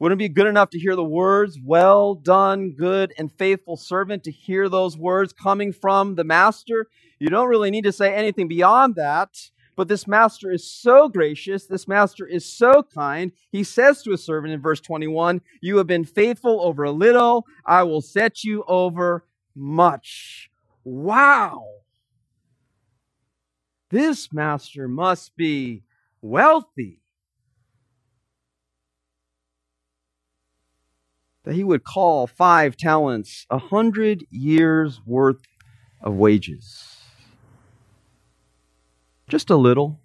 Wouldn't 0.00 0.18
it 0.18 0.24
be 0.30 0.32
good 0.32 0.46
enough 0.46 0.70
to 0.70 0.78
hear 0.78 0.96
the 0.96 1.04
words, 1.04 1.58
well 1.62 2.14
done, 2.14 2.72
good 2.72 3.12
and 3.18 3.30
faithful 3.30 3.76
servant, 3.76 4.24
to 4.24 4.30
hear 4.30 4.66
those 4.66 4.96
words 4.96 5.34
coming 5.34 5.74
from 5.74 6.14
the 6.14 6.24
master? 6.24 6.88
You 7.18 7.28
don't 7.28 7.50
really 7.50 7.70
need 7.70 7.84
to 7.84 7.92
say 7.92 8.14
anything 8.14 8.48
beyond 8.48 8.94
that. 8.94 9.50
But 9.76 9.88
this 9.88 10.06
master 10.06 10.50
is 10.50 10.68
so 10.68 11.10
gracious. 11.10 11.66
This 11.66 11.86
master 11.86 12.26
is 12.26 12.46
so 12.46 12.82
kind. 12.82 13.32
He 13.52 13.62
says 13.62 14.02
to 14.02 14.12
a 14.12 14.18
servant 14.18 14.54
in 14.54 14.60
verse 14.62 14.80
21 14.80 15.42
You 15.60 15.76
have 15.76 15.86
been 15.86 16.04
faithful 16.04 16.62
over 16.62 16.82
a 16.82 16.90
little. 16.90 17.46
I 17.66 17.82
will 17.82 18.00
set 18.00 18.42
you 18.42 18.64
over 18.66 19.26
much. 19.54 20.50
Wow. 20.82 21.66
This 23.90 24.32
master 24.32 24.88
must 24.88 25.36
be 25.36 25.82
wealthy. 26.22 27.00
That 31.44 31.54
he 31.54 31.64
would 31.64 31.84
call 31.84 32.26
five 32.26 32.76
talents 32.76 33.46
a 33.50 33.58
hundred 33.58 34.24
years 34.30 35.00
worth 35.06 35.42
of 36.02 36.14
wages. 36.14 36.98
Just 39.28 39.50
a 39.50 39.56
little. 39.56 40.00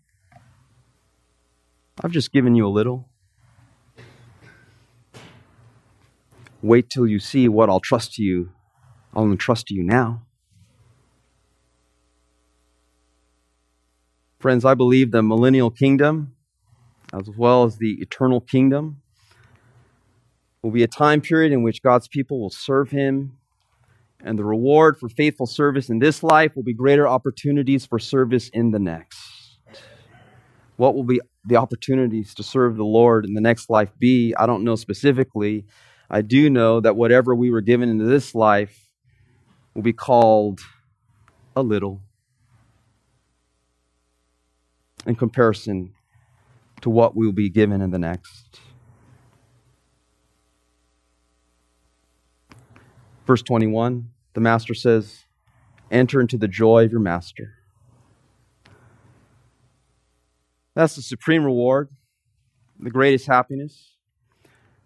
I've 2.04 2.12
just 2.12 2.32
given 2.32 2.56
you 2.56 2.67
a 2.67 2.69
little. 2.69 3.10
Wait 6.62 6.89
till 6.89 7.08
you 7.08 7.19
see 7.19 7.48
what 7.48 7.69
I'll 7.69 7.80
trust 7.80 8.17
you. 8.17 8.52
I'll 9.13 9.26
entrust 9.26 9.67
to 9.67 9.74
you 9.74 9.84
now. 9.84 10.24
Friends, 14.39 14.65
I 14.65 14.74
believe 14.74 15.12
the 15.12 15.24
millennial 15.24 15.71
kingdom, 15.71 16.36
as 17.13 17.30
well 17.30 17.63
as 17.63 17.78
the 17.78 17.93
eternal 18.02 18.41
kingdom, 18.41 19.02
will 20.65 20.71
be 20.71 20.82
a 20.82 20.88
time 20.88 21.21
period 21.21 21.51
in 21.51 21.62
which 21.62 21.84
God's 21.84 22.08
people 22.08 22.41
will 22.41 22.49
serve 22.49 22.89
Him, 22.89 23.38
and 24.23 24.39
the 24.39 24.43
reward 24.43 24.97
for 24.97 25.08
faithful 25.08 25.45
service 25.45 25.91
in 25.91 25.99
this 25.99 26.23
life 26.23 26.56
will 26.56 26.63
be 26.63 26.73
greater 26.73 27.08
opportunities 27.08 27.86
for 27.86 27.99
service 27.99 28.49
in 28.49 28.71
the 28.71 28.80
next. 28.80 29.60
What 30.78 30.95
will 30.95 31.04
be 31.04 31.21
the 31.45 31.58
opportunities 31.58 32.34
to 32.34 32.41
serve 32.41 32.78
the 32.78 32.84
Lord 32.84 33.25
in 33.25 33.36
the 33.36 33.41
next 33.41 33.69
life 33.69 33.91
be? 33.99 34.34
I 34.39 34.47
don't 34.47 34.63
know 34.63 34.75
specifically. 34.75 35.67
I 36.10 36.23
do 36.23 36.49
know 36.49 36.80
that 36.80 36.95
whatever 36.95 37.36
we 37.36 37.51
were 37.51 37.62
given 37.62 37.88
into 37.88 38.06
this 38.06 38.34
life 38.34 38.89
will 39.75 39.84
be 39.84 39.93
called 39.93 40.62
a 41.56 41.62
little 41.62 42.01
in 45.06 45.15
comparison 45.15 45.93
to 46.82 46.89
what 46.89 47.15
we 47.15 47.28
will 47.28 47.34
be 47.34 47.51
given 47.51 47.82
in 47.82 47.91
the 47.91 47.99
next. 47.99 48.60
Verse 53.25 53.41
21, 53.41 54.09
the 54.33 54.41
master 54.41 54.73
says, 54.73 55.25
Enter 55.91 56.21
into 56.21 56.38
the 56.38 56.47
joy 56.47 56.85
of 56.85 56.91
your 56.91 56.99
master. 56.99 57.55
That's 60.75 60.95
the 60.95 61.01
supreme 61.01 61.43
reward, 61.43 61.89
the 62.79 62.91
greatest 62.91 63.27
happiness. 63.27 63.95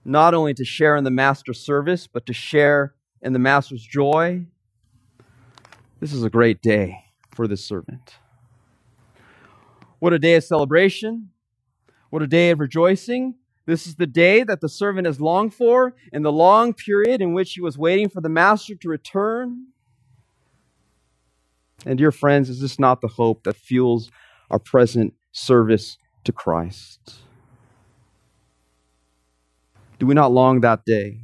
Not 0.06 0.34
only 0.34 0.54
to 0.54 0.64
share 0.64 0.96
in 0.96 1.04
the 1.04 1.12
master's 1.12 1.60
service, 1.60 2.08
but 2.08 2.26
to 2.28 2.34
share 2.34 2.94
in 3.22 3.34
the 3.34 3.40
master's 3.40 3.84
joy. 3.84 4.46
This 6.00 6.14
is 6.14 6.24
a 6.24 6.30
great 6.30 6.62
day 6.62 7.04
for 7.32 7.48
this 7.48 7.66
servant. 7.66 8.16
What 10.00 10.14
a 10.14 10.20
day 10.20 10.36
of 10.36 10.44
celebration. 10.44 11.32
What 12.10 12.22
a 12.22 12.28
day 12.28 12.52
of 12.52 12.60
rejoicing. 12.60 13.36
This 13.66 13.88
is 13.88 13.96
the 13.96 14.08
day 14.08 14.44
that 14.44 14.62
the 14.62 14.70
servant 14.70 15.06
has 15.06 15.22
longed 15.22 15.54
for 15.54 15.94
in 16.12 16.24
the 16.24 16.32
long 16.32 16.74
period 16.74 17.22
in 17.22 17.34
which 17.34 17.54
he 17.54 17.62
was 17.62 17.78
waiting 17.78 18.10
for 18.10 18.22
the 18.22 18.30
master 18.30 18.76
to 18.76 18.90
return. 18.90 19.68
And, 21.86 21.98
dear 21.98 22.12
friends, 22.12 22.50
is 22.50 22.62
this 22.62 22.80
not 22.80 23.02
the 23.02 23.08
hope 23.08 23.44
that 23.44 23.56
fuels 23.56 24.12
our 24.50 24.60
present 24.60 25.14
service 25.32 25.98
to 26.26 26.32
Christ? 26.32 27.16
Do 30.00 30.06
we 30.06 30.14
not 30.14 30.32
long 30.32 30.62
that 30.62 30.86
day 30.86 31.22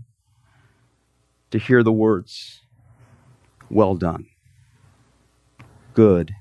to 1.51 1.57
hear 1.59 1.83
the 1.83 1.93
words, 1.93 2.61
Well 3.69 3.95
done, 3.95 4.27
good 5.93 6.33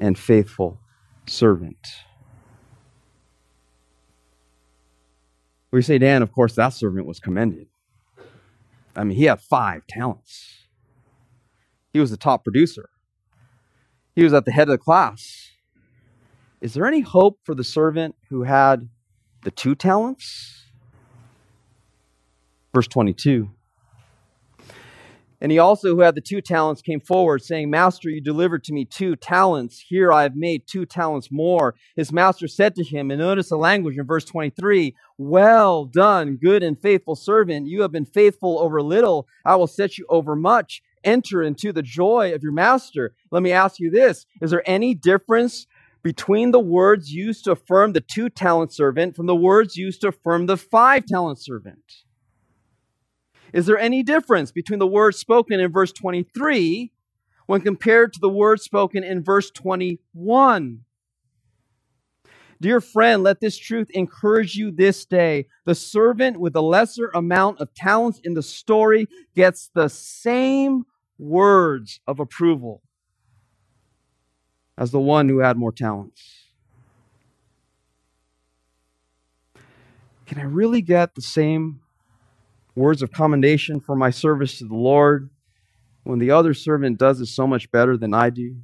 and 0.00 0.18
faithful 0.18 0.80
servant? 1.26 1.78
We 5.72 5.80
say, 5.80 5.98
Dan, 5.98 6.22
of 6.22 6.32
course, 6.32 6.54
that 6.56 6.74
servant 6.74 7.06
was 7.06 7.18
commended. 7.18 7.66
I 8.94 9.04
mean, 9.04 9.16
he 9.16 9.24
had 9.24 9.40
five 9.40 9.86
talents. 9.88 10.66
He 11.94 11.98
was 11.98 12.10
the 12.10 12.18
top 12.18 12.44
producer. 12.44 12.90
He 14.14 14.22
was 14.22 14.34
at 14.34 14.44
the 14.44 14.52
head 14.52 14.68
of 14.68 14.72
the 14.72 14.78
class. 14.78 15.50
Is 16.60 16.74
there 16.74 16.86
any 16.86 17.00
hope 17.00 17.38
for 17.42 17.54
the 17.54 17.64
servant 17.64 18.14
who 18.28 18.42
had 18.42 18.90
the 19.44 19.50
two 19.50 19.74
talents? 19.74 20.66
Verse 22.74 22.86
22. 22.86 23.50
And 25.42 25.50
he 25.50 25.58
also, 25.58 25.88
who 25.88 26.02
had 26.02 26.14
the 26.14 26.20
two 26.20 26.40
talents, 26.40 26.82
came 26.82 27.00
forward, 27.00 27.42
saying, 27.42 27.68
Master, 27.68 28.08
you 28.08 28.20
delivered 28.20 28.62
to 28.62 28.72
me 28.72 28.84
two 28.84 29.16
talents. 29.16 29.84
Here 29.88 30.12
I 30.12 30.22
have 30.22 30.36
made 30.36 30.68
two 30.68 30.86
talents 30.86 31.32
more. 31.32 31.74
His 31.96 32.12
master 32.12 32.46
said 32.46 32.76
to 32.76 32.84
him, 32.84 33.10
and 33.10 33.18
notice 33.18 33.48
the 33.48 33.56
language 33.56 33.98
in 33.98 34.06
verse 34.06 34.24
23 34.24 34.94
Well 35.18 35.84
done, 35.84 36.36
good 36.40 36.62
and 36.62 36.78
faithful 36.78 37.16
servant. 37.16 37.66
You 37.66 37.82
have 37.82 37.90
been 37.90 38.04
faithful 38.04 38.60
over 38.60 38.80
little. 38.80 39.26
I 39.44 39.56
will 39.56 39.66
set 39.66 39.98
you 39.98 40.06
over 40.08 40.36
much. 40.36 40.80
Enter 41.02 41.42
into 41.42 41.72
the 41.72 41.82
joy 41.82 42.32
of 42.32 42.44
your 42.44 42.52
master. 42.52 43.12
Let 43.32 43.42
me 43.42 43.50
ask 43.50 43.80
you 43.80 43.90
this 43.90 44.26
Is 44.40 44.52
there 44.52 44.62
any 44.64 44.94
difference 44.94 45.66
between 46.04 46.52
the 46.52 46.60
words 46.60 47.12
used 47.12 47.42
to 47.44 47.50
affirm 47.50 47.94
the 47.94 48.00
two 48.00 48.28
talent 48.28 48.72
servant 48.72 49.16
from 49.16 49.26
the 49.26 49.34
words 49.34 49.76
used 49.76 50.02
to 50.02 50.08
affirm 50.08 50.46
the 50.46 50.56
five 50.56 51.04
talent 51.04 51.40
servant? 51.40 52.04
Is 53.52 53.66
there 53.66 53.78
any 53.78 54.02
difference 54.02 54.50
between 54.50 54.78
the 54.78 54.86
words 54.86 55.18
spoken 55.18 55.60
in 55.60 55.70
verse 55.70 55.92
23 55.92 56.90
when 57.46 57.60
compared 57.60 58.12
to 58.14 58.20
the 58.20 58.28
words 58.28 58.62
spoken 58.62 59.04
in 59.04 59.22
verse 59.22 59.50
21? 59.50 60.84
Dear 62.60 62.80
friend, 62.80 63.24
let 63.24 63.40
this 63.40 63.58
truth 63.58 63.90
encourage 63.90 64.54
you 64.54 64.70
this 64.70 65.04
day. 65.04 65.48
The 65.64 65.74
servant 65.74 66.38
with 66.38 66.52
the 66.52 66.62
lesser 66.62 67.10
amount 67.12 67.60
of 67.60 67.74
talents 67.74 68.20
in 68.22 68.34
the 68.34 68.42
story 68.42 69.08
gets 69.34 69.68
the 69.74 69.88
same 69.88 70.86
words 71.18 72.00
of 72.06 72.20
approval 72.20 72.82
as 74.78 74.92
the 74.92 75.00
one 75.00 75.28
who 75.28 75.40
had 75.40 75.56
more 75.56 75.72
talents. 75.72 76.46
Can 80.26 80.38
I 80.38 80.44
really 80.44 80.82
get 80.82 81.14
the 81.14 81.20
same 81.20 81.80
words 82.74 83.02
of 83.02 83.12
commendation 83.12 83.80
for 83.80 83.94
my 83.94 84.10
service 84.10 84.58
to 84.58 84.66
the 84.66 84.74
Lord 84.74 85.30
when 86.04 86.18
the 86.18 86.30
other 86.30 86.54
servant 86.54 86.98
does 86.98 87.20
it 87.20 87.26
so 87.26 87.46
much 87.46 87.70
better 87.70 87.96
than 87.96 88.14
I 88.14 88.30
do? 88.30 88.56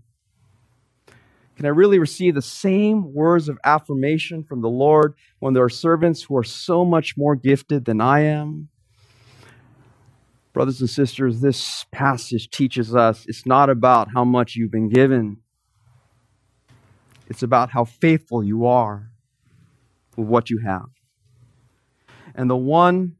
Can 1.57 1.67
I 1.67 1.71
really 1.71 1.99
receive 1.99 2.37
the 2.37 2.43
same 2.43 3.13
words 3.13 3.49
of 3.49 3.59
affirmation 3.65 4.45
from 4.45 4.63
the 4.63 4.69
Lord 4.69 5.15
when 5.41 5.55
there 5.55 5.65
are 5.65 5.69
servants 5.69 6.23
who 6.23 6.37
are 6.37 6.45
so 6.45 6.85
much 6.85 7.17
more 7.17 7.35
gifted 7.35 7.85
than 7.85 8.01
I 8.01 8.21
am? 8.21 8.69
Brothers 10.53 10.81
and 10.81 10.89
sisters, 10.89 11.41
this 11.41 11.85
passage 11.91 12.49
teaches 12.51 12.95
us 12.95 13.27
it's 13.27 13.45
not 13.45 13.71
about 13.71 14.09
how 14.15 14.25
much 14.25 14.55
you've 14.55 14.71
been 14.71 14.89
given, 14.89 15.39
it's 17.27 17.43
about 17.43 17.71
how 17.71 17.85
faithful 17.85 18.43
you 18.43 18.67
are 18.67 19.11
with 20.17 20.29
what 20.29 20.51
you 20.51 20.59
have. 20.65 20.89
And 22.35 22.49
the 22.49 22.57
one 22.57 23.18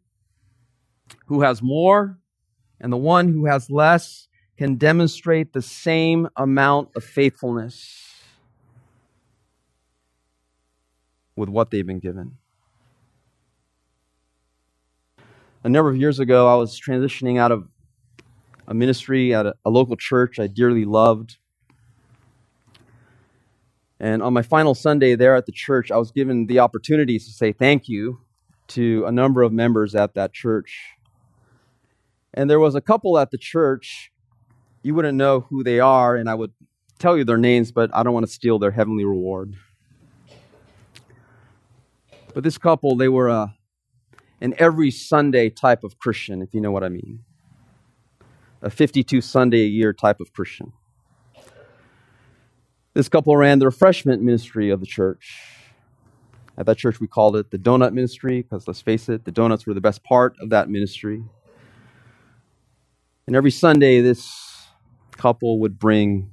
who 1.29 1.43
has 1.43 1.63
more 1.63 2.19
and 2.81 2.93
the 2.93 2.97
one 2.97 3.29
who 3.29 3.47
has 3.47 3.71
less 3.71 4.29
can 4.57 4.75
demonstrate 4.75 5.53
the 5.53 5.63
same 5.63 6.29
amount 6.37 6.89
of 6.97 7.05
faithfulness 7.05 8.15
with 11.37 11.49
what 11.49 11.71
they've 11.71 11.87
been 11.87 12.01
given. 12.01 12.37
A 15.63 15.69
number 15.69 15.91
of 15.91 15.97
years 15.97 16.19
ago, 16.19 16.49
I 16.49 16.57
was 16.57 16.81
transitioning 16.81 17.39
out 17.39 17.53
of 17.53 17.69
a 18.67 18.75
ministry 18.75 19.35
at 19.35 19.47
a, 19.47 19.55
a 19.65 19.71
local 19.71 19.97
church 19.97 20.39
I 20.39 20.47
dearly 20.47 20.85
loved. 20.85 21.37
And 24.01 24.23
on 24.23 24.33
my 24.33 24.43
final 24.43 24.75
Sunday 24.75 25.15
there 25.15 25.37
at 25.37 25.47
the 25.47 25.53
church, 25.53 25.91
I 25.91 25.97
was 25.99 26.11
given 26.11 26.47
the 26.47 26.61
opportunity 26.61 27.19
to 27.19 27.25
say 27.25 27.53
thank 27.53 27.89
you 27.89 28.21
to 28.69 29.05
a 29.07 29.13
number 29.13 29.43
of 29.43 29.53
members 29.53 29.95
at 29.95 30.15
that 30.15 30.33
church. 30.33 30.98
And 32.39 32.49
there 32.49 32.61
was 32.61 32.77
a 32.77 32.81
couple 32.81 33.19
at 33.19 33.33
the 33.33 33.37
church. 33.37 34.13
You 34.85 34.95
wouldn't 34.95 35.19
know 35.19 35.41
who 35.41 35.65
they 35.65 35.81
are, 35.81 36.15
and 36.15 36.31
I 36.31 36.37
would 36.37 36.53
tell 37.01 37.19
you 37.19 37.25
their 37.25 37.37
names, 37.37 37.73
but 37.73 37.91
I 37.93 38.05
don't 38.05 38.15
want 38.15 38.27
to 38.27 38.33
steal 38.33 38.61
their 38.61 38.71
heavenly 38.71 39.05
reward. 39.05 39.57
But 42.33 42.45
this 42.45 42.57
couple, 42.57 42.95
they 42.95 43.09
were 43.09 43.27
a, 43.27 43.57
an 44.41 44.55
every 44.57 44.93
Sunday 44.93 45.51
type 45.51 45.83
of 45.83 45.99
Christian, 45.99 46.41
if 46.41 46.55
you 46.55 46.61
know 46.61 46.71
what 46.71 46.85
I 46.85 46.91
mean. 46.91 47.25
A 48.63 48.71
52 48.71 49.21
Sunday 49.21 49.63
a 49.63 49.69
year 49.69 49.93
type 49.93 50.21
of 50.21 50.33
Christian. 50.33 50.73
This 52.95 53.09
couple 53.09 53.37
ran 53.37 53.59
the 53.59 53.67
refreshment 53.67 54.23
ministry 54.23 54.71
of 54.71 54.79
the 54.79 54.87
church. 54.87 55.43
At 56.57 56.67
that 56.67 56.77
church, 56.77 57.01
we 57.01 57.09
called 57.09 57.35
it 57.35 57.51
the 57.51 57.59
donut 57.59 57.95
ministry 57.95 58.43
because 58.43 58.69
let's 58.69 58.81
face 58.81 59.09
it, 59.09 59.25
the 59.25 59.33
donuts 59.33 59.67
were 59.67 59.75
the 59.75 59.81
best 59.81 60.05
part 60.05 60.37
of 60.41 60.51
that 60.51 60.71
ministry. 60.71 61.25
And 63.29 63.37
every 63.37 63.51
Sunday, 63.51 64.01
this 64.01 64.67
couple 65.13 65.59
would 65.61 65.79
bring 65.79 66.33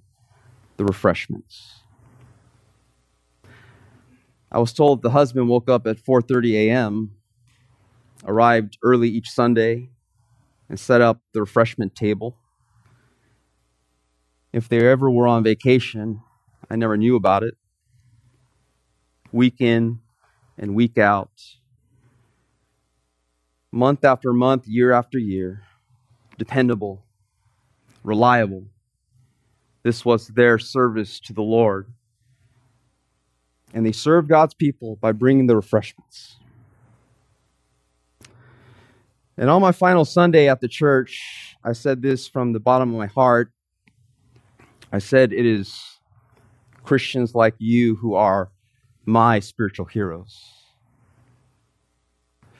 the 0.77 0.85
refreshments. 0.85 1.81
I 4.49 4.59
was 4.59 4.71
told 4.71 5.01
the 5.01 5.09
husband 5.09 5.49
woke 5.49 5.69
up 5.69 5.87
at 5.87 5.97
4:30 5.97 6.53
a.m., 6.53 7.11
arrived 8.23 8.77
early 8.81 9.09
each 9.09 9.29
Sunday, 9.29 9.89
and 10.69 10.79
set 10.79 11.01
up 11.01 11.19
the 11.33 11.41
refreshment 11.41 11.95
table. 11.95 12.37
If 14.53 14.69
they 14.69 14.87
ever 14.87 15.11
were 15.11 15.27
on 15.27 15.43
vacation, 15.43 16.21
I 16.69 16.77
never 16.77 16.95
knew 16.95 17.17
about 17.17 17.43
it. 17.43 17.55
Week 19.33 19.59
in 19.59 19.99
and 20.57 20.75
week 20.75 20.97
out, 20.97 21.57
month 23.69 24.05
after 24.05 24.31
month, 24.31 24.65
year 24.65 24.93
after 24.93 25.19
year, 25.19 25.63
dependable, 26.37 27.05
reliable. 28.03 28.65
This 29.83 30.03
was 30.03 30.27
their 30.29 30.57
service 30.57 31.19
to 31.21 31.33
the 31.33 31.41
Lord. 31.41 31.87
And 33.73 33.85
they 33.85 33.91
served 33.91 34.29
God's 34.29 34.53
people 34.53 34.97
by 35.01 35.11
bringing 35.11 35.47
the 35.47 35.55
refreshments. 35.55 36.37
And 39.37 39.49
on 39.49 39.61
my 39.61 39.73
final 39.73 40.05
Sunday 40.05 40.49
at 40.49 40.61
the 40.61 40.67
church, 40.67 41.55
I 41.63 41.73
said 41.73 42.01
this 42.01 42.27
from 42.27 42.53
the 42.53 42.59
bottom 42.59 42.93
of 42.93 42.97
my 42.97 43.07
heart. 43.07 43.51
I 44.91 44.99
said, 44.99 45.33
It 45.33 45.45
is 45.45 45.77
Christians 46.83 47.35
like 47.35 47.55
you 47.57 47.95
who 47.95 48.15
are 48.15 48.49
my 49.05 49.39
spiritual 49.39 49.85
heroes. 49.85 50.41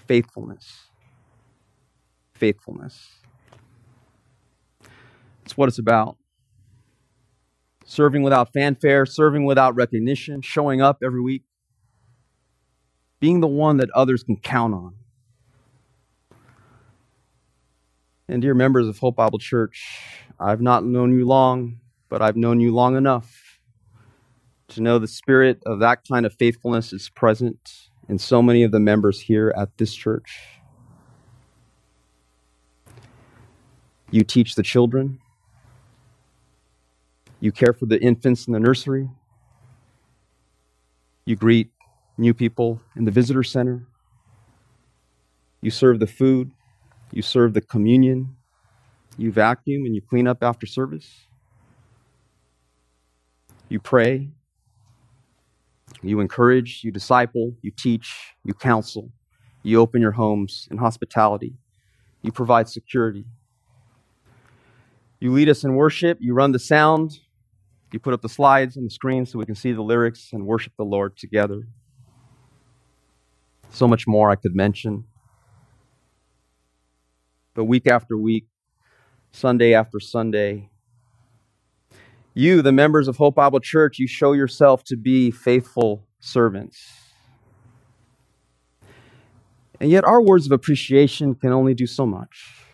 Faithfulness. 0.06 0.90
Faithfulness. 2.34 3.08
It's 5.46 5.56
what 5.56 5.70
it's 5.70 5.80
about. 5.80 6.18
Serving 7.86 8.24
without 8.24 8.52
fanfare, 8.52 9.06
serving 9.06 9.46
without 9.46 9.76
recognition, 9.76 10.42
showing 10.42 10.82
up 10.82 10.98
every 11.04 11.22
week, 11.22 11.44
being 13.20 13.42
the 13.42 13.48
one 13.48 13.78
that 13.78 13.90
others 13.92 14.24
can 14.24 14.38
count 14.38 14.74
on. 14.74 14.96
And 18.28 18.42
dear 18.42 18.56
members 18.56 18.88
of 18.88 18.98
Hope 18.98 19.18
Bible 19.18 19.38
Church, 19.38 20.00
I've 20.40 20.62
not 20.62 20.84
known 20.84 21.18
you 21.18 21.26
long, 21.26 21.80
but 22.10 22.24
I've 22.24 22.36
known 22.36 22.60
you 22.60 22.74
long 22.74 22.98
enough 22.98 23.60
to 24.70 24.82
know 24.82 24.98
the 24.98 25.08
spirit 25.08 25.62
of 25.64 25.80
that 25.80 26.08
kind 26.08 26.26
of 26.26 26.34
faithfulness 26.34 26.92
is 26.92 27.08
present 27.10 27.90
in 28.10 28.18
so 28.18 28.42
many 28.42 28.64
of 28.64 28.72
the 28.72 28.80
members 28.80 29.22
here 29.22 29.54
at 29.56 29.78
this 29.78 29.94
church. 29.94 30.40
You 34.10 34.24
teach 34.24 34.56
the 34.56 34.64
children. 34.64 35.20
You 37.46 37.52
care 37.52 37.74
for 37.74 37.86
the 37.86 38.02
infants 38.02 38.48
in 38.48 38.54
the 38.54 38.60
nursery. 38.60 39.08
You 41.28 41.36
greet 41.36 41.70
new 42.18 42.34
people 42.34 42.82
in 42.96 43.06
the 43.06 43.12
visitor 43.12 43.44
center. 43.44 43.86
You 45.62 45.70
serve 45.70 46.00
the 46.00 46.08
food. 46.08 46.50
You 47.12 47.22
serve 47.22 47.54
the 47.54 47.62
communion. 47.62 48.36
You 49.20 49.32
vacuum 49.32 49.86
and 49.86 49.94
you 49.94 50.02
clean 50.02 50.28
up 50.28 50.42
after 50.42 50.66
service. 50.66 51.08
You 53.70 53.80
pray. 53.80 54.32
You 56.02 56.22
encourage, 56.22 56.84
you 56.84 56.92
disciple, 56.92 57.54
you 57.62 57.70
teach, 57.70 58.34
you 58.44 58.56
counsel. 58.56 59.12
You 59.62 59.82
open 59.82 60.02
your 60.02 60.14
homes 60.14 60.68
in 60.72 60.78
hospitality. 60.80 61.54
You 62.24 62.32
provide 62.32 62.70
security. 62.70 63.26
You 65.20 65.32
lead 65.32 65.48
us 65.48 65.64
in 65.64 65.76
worship. 65.76 66.18
You 66.20 66.34
run 66.34 66.52
the 66.52 66.58
sound. 66.58 67.20
You 67.96 68.00
put 68.00 68.14
up 68.14 68.22
the 68.22 68.28
slides 68.28 68.76
on 68.76 68.84
the 68.84 68.90
screen 68.90 69.26
so 69.26 69.40
we 69.40 69.46
can 69.46 69.56
see 69.56 69.72
the 69.72 69.82
lyrics 69.82 70.32
and 70.34 70.46
worship 70.46 70.74
the 70.76 70.84
Lord 70.84 71.16
together. 71.16 71.66
So 73.70 73.88
much 73.88 74.06
more 74.06 74.30
I 74.30 74.36
could 74.36 74.54
mention. 74.54 75.06
But 77.54 77.64
week 77.64 77.88
after 77.88 78.18
week, 78.18 78.48
Sunday 79.32 79.74
after 79.74 80.02
Sunday, 80.02 80.70
you, 82.34 82.62
the 82.62 82.74
members 82.74 83.08
of 83.08 83.16
Hope 83.16 83.36
Bible 83.36 83.62
Church, 83.62 83.98
you 83.98 84.08
show 84.08 84.34
yourself 84.34 84.84
to 84.88 84.98
be 84.98 85.32
faithful 85.32 86.06
servants. 86.20 86.86
And 89.80 89.90
yet, 89.90 90.04
our 90.04 90.22
words 90.22 90.46
of 90.46 90.52
appreciation 90.52 91.34
can 91.34 91.54
only 91.54 91.74
do 91.74 91.88
so 91.88 92.06
much. 92.06 92.66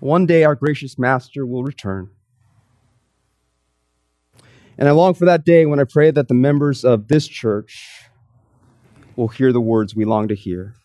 One 0.00 0.24
day, 0.24 0.44
our 0.44 0.54
gracious 0.54 0.98
Master 0.98 1.44
will 1.44 1.62
return. 1.62 2.12
And 4.78 4.88
I 4.88 4.92
long 4.92 5.14
for 5.14 5.24
that 5.24 5.44
day 5.44 5.66
when 5.66 5.80
I 5.80 5.84
pray 5.84 6.12
that 6.12 6.28
the 6.28 6.34
members 6.34 6.84
of 6.84 7.08
this 7.08 7.26
church 7.26 8.04
will 9.16 9.26
hear 9.26 9.52
the 9.52 9.60
words 9.60 9.96
we 9.96 10.04
long 10.04 10.28
to 10.28 10.36
hear 10.36 10.76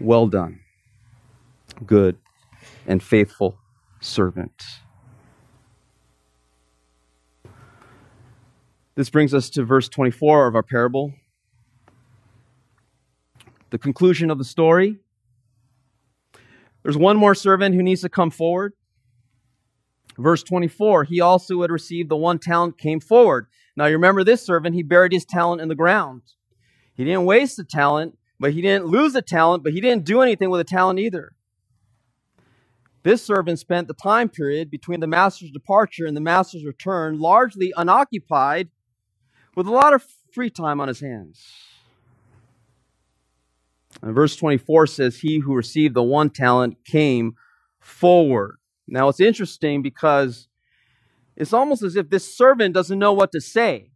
Well 0.00 0.28
done, 0.28 0.60
good 1.84 2.18
and 2.86 3.02
faithful 3.02 3.58
servant. 4.00 4.62
This 8.94 9.10
brings 9.10 9.34
us 9.34 9.50
to 9.50 9.64
verse 9.64 9.88
24 9.88 10.46
of 10.46 10.54
our 10.54 10.62
parable. 10.62 11.14
The 13.70 13.78
conclusion 13.78 14.30
of 14.30 14.38
the 14.38 14.44
story. 14.44 14.98
There's 16.84 16.96
one 16.96 17.16
more 17.16 17.34
servant 17.34 17.74
who 17.74 17.82
needs 17.82 18.02
to 18.02 18.08
come 18.08 18.30
forward. 18.30 18.72
Verse 20.18 20.42
24, 20.42 21.04
he 21.04 21.20
also 21.20 21.54
who 21.54 21.62
had 21.62 21.70
received 21.70 22.08
the 22.08 22.16
one 22.16 22.40
talent 22.40 22.76
came 22.76 22.98
forward. 22.98 23.46
Now 23.76 23.86
you 23.86 23.92
remember 23.92 24.24
this 24.24 24.42
servant, 24.42 24.74
he 24.74 24.82
buried 24.82 25.12
his 25.12 25.24
talent 25.24 25.62
in 25.62 25.68
the 25.68 25.76
ground. 25.76 26.22
He 26.94 27.04
didn't 27.04 27.24
waste 27.24 27.56
the 27.56 27.64
talent, 27.64 28.18
but 28.40 28.52
he 28.52 28.60
didn't 28.60 28.86
lose 28.86 29.12
the 29.12 29.22
talent, 29.22 29.62
but 29.62 29.72
he 29.72 29.80
didn't 29.80 30.04
do 30.04 30.20
anything 30.20 30.50
with 30.50 30.58
the 30.58 30.64
talent 30.64 30.98
either. 30.98 31.34
This 33.04 33.22
servant 33.22 33.60
spent 33.60 33.86
the 33.86 33.94
time 33.94 34.28
period 34.28 34.72
between 34.72 34.98
the 34.98 35.06
master's 35.06 35.52
departure 35.52 36.04
and 36.04 36.16
the 36.16 36.20
master's 36.20 36.64
return 36.64 37.20
largely 37.20 37.72
unoccupied 37.76 38.68
with 39.54 39.68
a 39.68 39.72
lot 39.72 39.94
of 39.94 40.04
free 40.32 40.50
time 40.50 40.80
on 40.80 40.88
his 40.88 40.98
hands. 40.98 41.40
And 44.02 44.14
verse 44.14 44.34
24 44.34 44.88
says, 44.88 45.20
He 45.20 45.38
who 45.38 45.54
received 45.54 45.94
the 45.94 46.02
one 46.02 46.30
talent 46.30 46.84
came 46.84 47.36
forward. 47.78 48.58
Now 48.88 49.08
it's 49.08 49.20
interesting 49.20 49.82
because 49.82 50.48
it's 51.36 51.52
almost 51.52 51.82
as 51.82 51.94
if 51.94 52.08
this 52.08 52.34
servant 52.34 52.74
doesn't 52.74 52.98
know 52.98 53.12
what 53.12 53.30
to 53.32 53.40
say. 53.40 53.92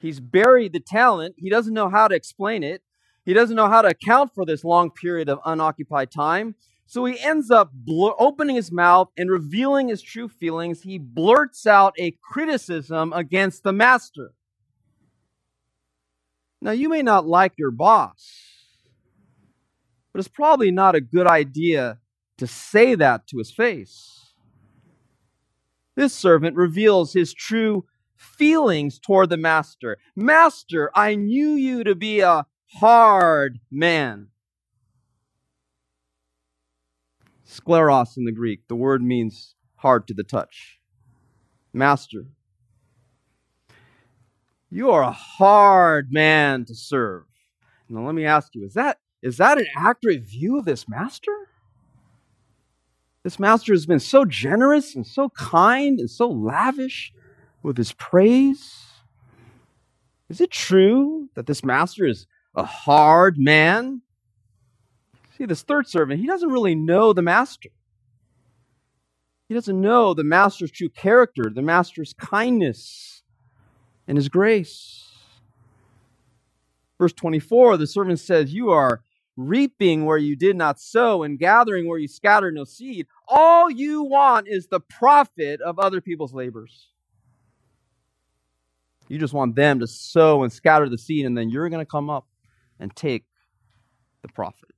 He's 0.00 0.18
buried 0.18 0.72
the 0.72 0.80
talent, 0.80 1.36
he 1.38 1.48
doesn't 1.48 1.74
know 1.74 1.88
how 1.88 2.08
to 2.08 2.14
explain 2.16 2.64
it, 2.64 2.82
he 3.24 3.34
doesn't 3.34 3.54
know 3.54 3.68
how 3.68 3.82
to 3.82 3.88
account 3.88 4.34
for 4.34 4.44
this 4.44 4.64
long 4.64 4.90
period 4.90 5.28
of 5.28 5.38
unoccupied 5.44 6.10
time. 6.10 6.56
So 6.86 7.04
he 7.04 7.20
ends 7.20 7.50
up 7.50 7.70
opening 7.88 8.56
his 8.56 8.72
mouth 8.72 9.08
and 9.16 9.30
revealing 9.30 9.88
his 9.88 10.02
true 10.02 10.28
feelings. 10.28 10.82
He 10.82 10.98
blurts 10.98 11.66
out 11.66 11.94
a 11.98 12.16
criticism 12.22 13.12
against 13.12 13.62
the 13.62 13.72
master. 13.72 14.32
Now, 16.60 16.72
you 16.72 16.88
may 16.88 17.02
not 17.02 17.26
like 17.26 17.52
your 17.56 17.70
boss, 17.70 18.44
but 20.12 20.18
it's 20.18 20.28
probably 20.28 20.70
not 20.70 20.94
a 20.94 21.00
good 21.00 21.26
idea 21.26 21.98
to 22.42 22.46
say 22.48 22.96
that 22.96 23.28
to 23.28 23.38
his 23.38 23.52
face. 23.52 24.34
This 25.94 26.12
servant 26.12 26.56
reveals 26.56 27.12
his 27.12 27.32
true 27.32 27.84
feelings 28.16 28.98
toward 28.98 29.30
the 29.30 29.36
master. 29.36 29.96
Master, 30.16 30.90
I 30.92 31.14
knew 31.14 31.50
you 31.50 31.84
to 31.84 31.94
be 31.94 32.18
a 32.18 32.46
hard 32.80 33.60
man. 33.70 34.26
Skleros 37.46 38.16
in 38.16 38.24
the 38.24 38.32
Greek. 38.32 38.66
The 38.66 38.74
word 38.74 39.04
means 39.04 39.54
hard 39.76 40.08
to 40.08 40.14
the 40.14 40.24
touch. 40.24 40.80
Master, 41.72 42.24
you 44.68 44.90
are 44.90 45.02
a 45.02 45.12
hard 45.12 46.12
man 46.12 46.64
to 46.64 46.74
serve. 46.74 47.22
Now 47.88 48.04
let 48.04 48.16
me 48.16 48.24
ask 48.24 48.52
you, 48.56 48.64
is 48.64 48.74
that 48.74 48.98
is 49.22 49.36
that 49.36 49.58
an 49.58 49.66
accurate 49.76 50.24
view 50.24 50.58
of 50.58 50.64
this 50.64 50.88
master? 50.88 51.30
This 53.24 53.38
master 53.38 53.72
has 53.72 53.86
been 53.86 54.00
so 54.00 54.24
generous 54.24 54.96
and 54.96 55.06
so 55.06 55.28
kind 55.30 56.00
and 56.00 56.10
so 56.10 56.28
lavish 56.28 57.12
with 57.62 57.76
his 57.76 57.92
praise. 57.92 58.86
Is 60.28 60.40
it 60.40 60.50
true 60.50 61.28
that 61.34 61.46
this 61.46 61.64
master 61.64 62.06
is 62.06 62.26
a 62.54 62.64
hard 62.64 63.38
man 63.38 64.02
See, 65.36 65.46
this 65.46 65.62
third 65.62 65.88
servant, 65.88 66.20
he 66.20 66.26
doesn't 66.26 66.50
really 66.50 66.74
know 66.74 67.12
the 67.12 67.22
master. 67.22 67.70
He 69.48 69.54
doesn't 69.54 69.80
know 69.80 70.14
the 70.14 70.24
master's 70.24 70.70
true 70.70 70.88
character, 70.88 71.50
the 71.52 71.62
master's 71.62 72.12
kindness 72.14 73.22
and 74.06 74.16
his 74.16 74.28
grace. 74.28 75.10
Verse 76.98 77.12
24, 77.12 77.76
the 77.76 77.86
servant 77.86 78.20
says, 78.20 78.54
You 78.54 78.70
are 78.70 79.02
reaping 79.36 80.04
where 80.04 80.18
you 80.18 80.36
did 80.36 80.56
not 80.56 80.80
sow 80.80 81.22
and 81.22 81.38
gathering 81.38 81.88
where 81.88 81.98
you 81.98 82.08
scattered 82.08 82.54
no 82.54 82.64
seed. 82.64 83.06
All 83.28 83.70
you 83.70 84.02
want 84.02 84.48
is 84.48 84.66
the 84.66 84.80
profit 84.80 85.60
of 85.60 85.78
other 85.78 86.00
people's 86.00 86.34
labors. 86.34 86.88
You 89.08 89.18
just 89.18 89.34
want 89.34 89.56
them 89.56 89.80
to 89.80 89.86
sow 89.86 90.42
and 90.42 90.52
scatter 90.52 90.88
the 90.88 90.98
seed, 90.98 91.26
and 91.26 91.36
then 91.36 91.50
you're 91.50 91.68
going 91.68 91.84
to 91.84 91.90
come 91.90 92.08
up 92.08 92.26
and 92.78 92.94
take 92.94 93.24
the 94.22 94.28
profit. 94.28 94.70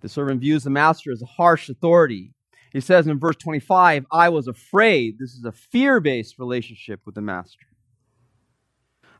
The 0.00 0.08
servant 0.08 0.40
views 0.40 0.64
the 0.64 0.70
master 0.70 1.10
as 1.10 1.22
a 1.22 1.26
harsh 1.26 1.68
authority. 1.68 2.34
He 2.72 2.80
says 2.80 3.06
in 3.06 3.18
verse 3.18 3.36
25, 3.36 4.06
I 4.12 4.28
was 4.28 4.46
afraid. 4.46 5.18
This 5.18 5.32
is 5.32 5.44
a 5.44 5.52
fear 5.52 5.98
based 5.98 6.38
relationship 6.38 7.00
with 7.06 7.14
the 7.14 7.22
master. 7.22 7.66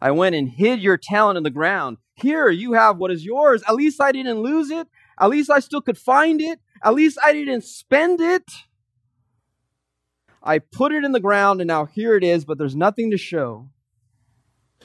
I 0.00 0.10
went 0.10 0.34
and 0.36 0.48
hid 0.48 0.80
your 0.80 0.98
talent 0.98 1.38
in 1.38 1.42
the 1.42 1.50
ground. 1.50 1.96
Here, 2.16 2.48
you 2.48 2.72
have 2.72 2.96
what 2.96 3.10
is 3.10 3.24
yours. 3.24 3.62
At 3.68 3.74
least 3.74 4.00
I 4.00 4.10
didn't 4.10 4.40
lose 4.40 4.70
it. 4.70 4.88
At 5.20 5.30
least 5.30 5.50
I 5.50 5.60
still 5.60 5.82
could 5.82 5.98
find 5.98 6.40
it. 6.40 6.58
At 6.82 6.94
least 6.94 7.18
I 7.22 7.32
didn't 7.32 7.64
spend 7.64 8.20
it. 8.20 8.50
I 10.42 10.58
put 10.58 10.92
it 10.92 11.04
in 11.04 11.12
the 11.12 11.20
ground, 11.20 11.60
and 11.60 11.68
now 11.68 11.84
here 11.84 12.16
it 12.16 12.24
is, 12.24 12.44
but 12.44 12.56
there's 12.56 12.76
nothing 12.76 13.10
to 13.10 13.18
show. 13.18 13.68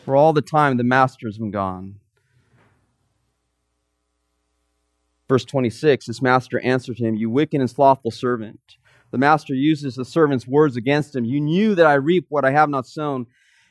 For 0.04 0.16
all 0.16 0.34
the 0.34 0.42
time, 0.42 0.78
the 0.78 0.84
master's 0.84 1.38
been 1.38 1.52
gone. 1.52 2.00
Verse 5.30 5.46
26 5.46 6.08
His 6.08 6.22
master 6.22 6.60
answered 6.60 6.98
him, 6.98 7.16
You 7.16 7.30
wicked 7.30 7.62
and 7.62 7.70
slothful 7.70 8.12
servant. 8.12 8.60
The 9.12 9.18
master 9.18 9.54
uses 9.54 9.96
the 9.96 10.04
servant's 10.04 10.48
words 10.48 10.76
against 10.76 11.16
him. 11.16 11.26
You 11.26 11.40
knew 11.40 11.76
that 11.76 11.86
I 11.86 11.94
reap 11.94 12.26
what 12.30 12.44
I 12.44 12.52
have 12.52 12.70
not 12.70 12.88
sown 12.88 13.28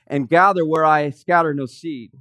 and 0.06 0.28
gather 0.28 0.64
where 0.64 0.84
I 0.84 1.10
scatter 1.10 1.52
no 1.52 1.66
seed. 1.66 2.12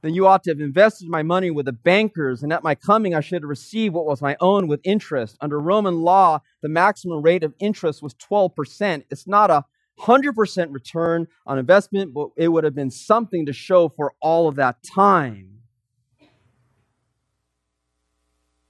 Then 0.00 0.14
you 0.14 0.26
ought 0.26 0.44
to 0.44 0.50
have 0.50 0.60
invested 0.60 1.08
my 1.08 1.22
money 1.22 1.50
with 1.50 1.66
the 1.66 1.72
bankers, 1.72 2.42
and 2.42 2.52
at 2.52 2.62
my 2.62 2.74
coming 2.74 3.14
I 3.14 3.20
should 3.20 3.42
have 3.42 3.48
received 3.48 3.94
what 3.94 4.06
was 4.06 4.22
my 4.22 4.36
own 4.40 4.68
with 4.68 4.80
interest. 4.84 5.36
Under 5.40 5.58
Roman 5.58 6.02
law, 6.02 6.40
the 6.62 6.68
maximum 6.68 7.20
rate 7.20 7.42
of 7.42 7.54
interest 7.58 8.02
was 8.02 8.14
12%. 8.14 9.04
It's 9.10 9.26
not 9.26 9.50
a 9.50 9.64
100% 10.00 10.72
return 10.72 11.26
on 11.46 11.58
investment, 11.58 12.14
but 12.14 12.28
it 12.36 12.48
would 12.48 12.62
have 12.62 12.74
been 12.74 12.90
something 12.90 13.46
to 13.46 13.52
show 13.52 13.88
for 13.88 14.14
all 14.20 14.46
of 14.46 14.54
that 14.56 14.82
time. 14.84 15.58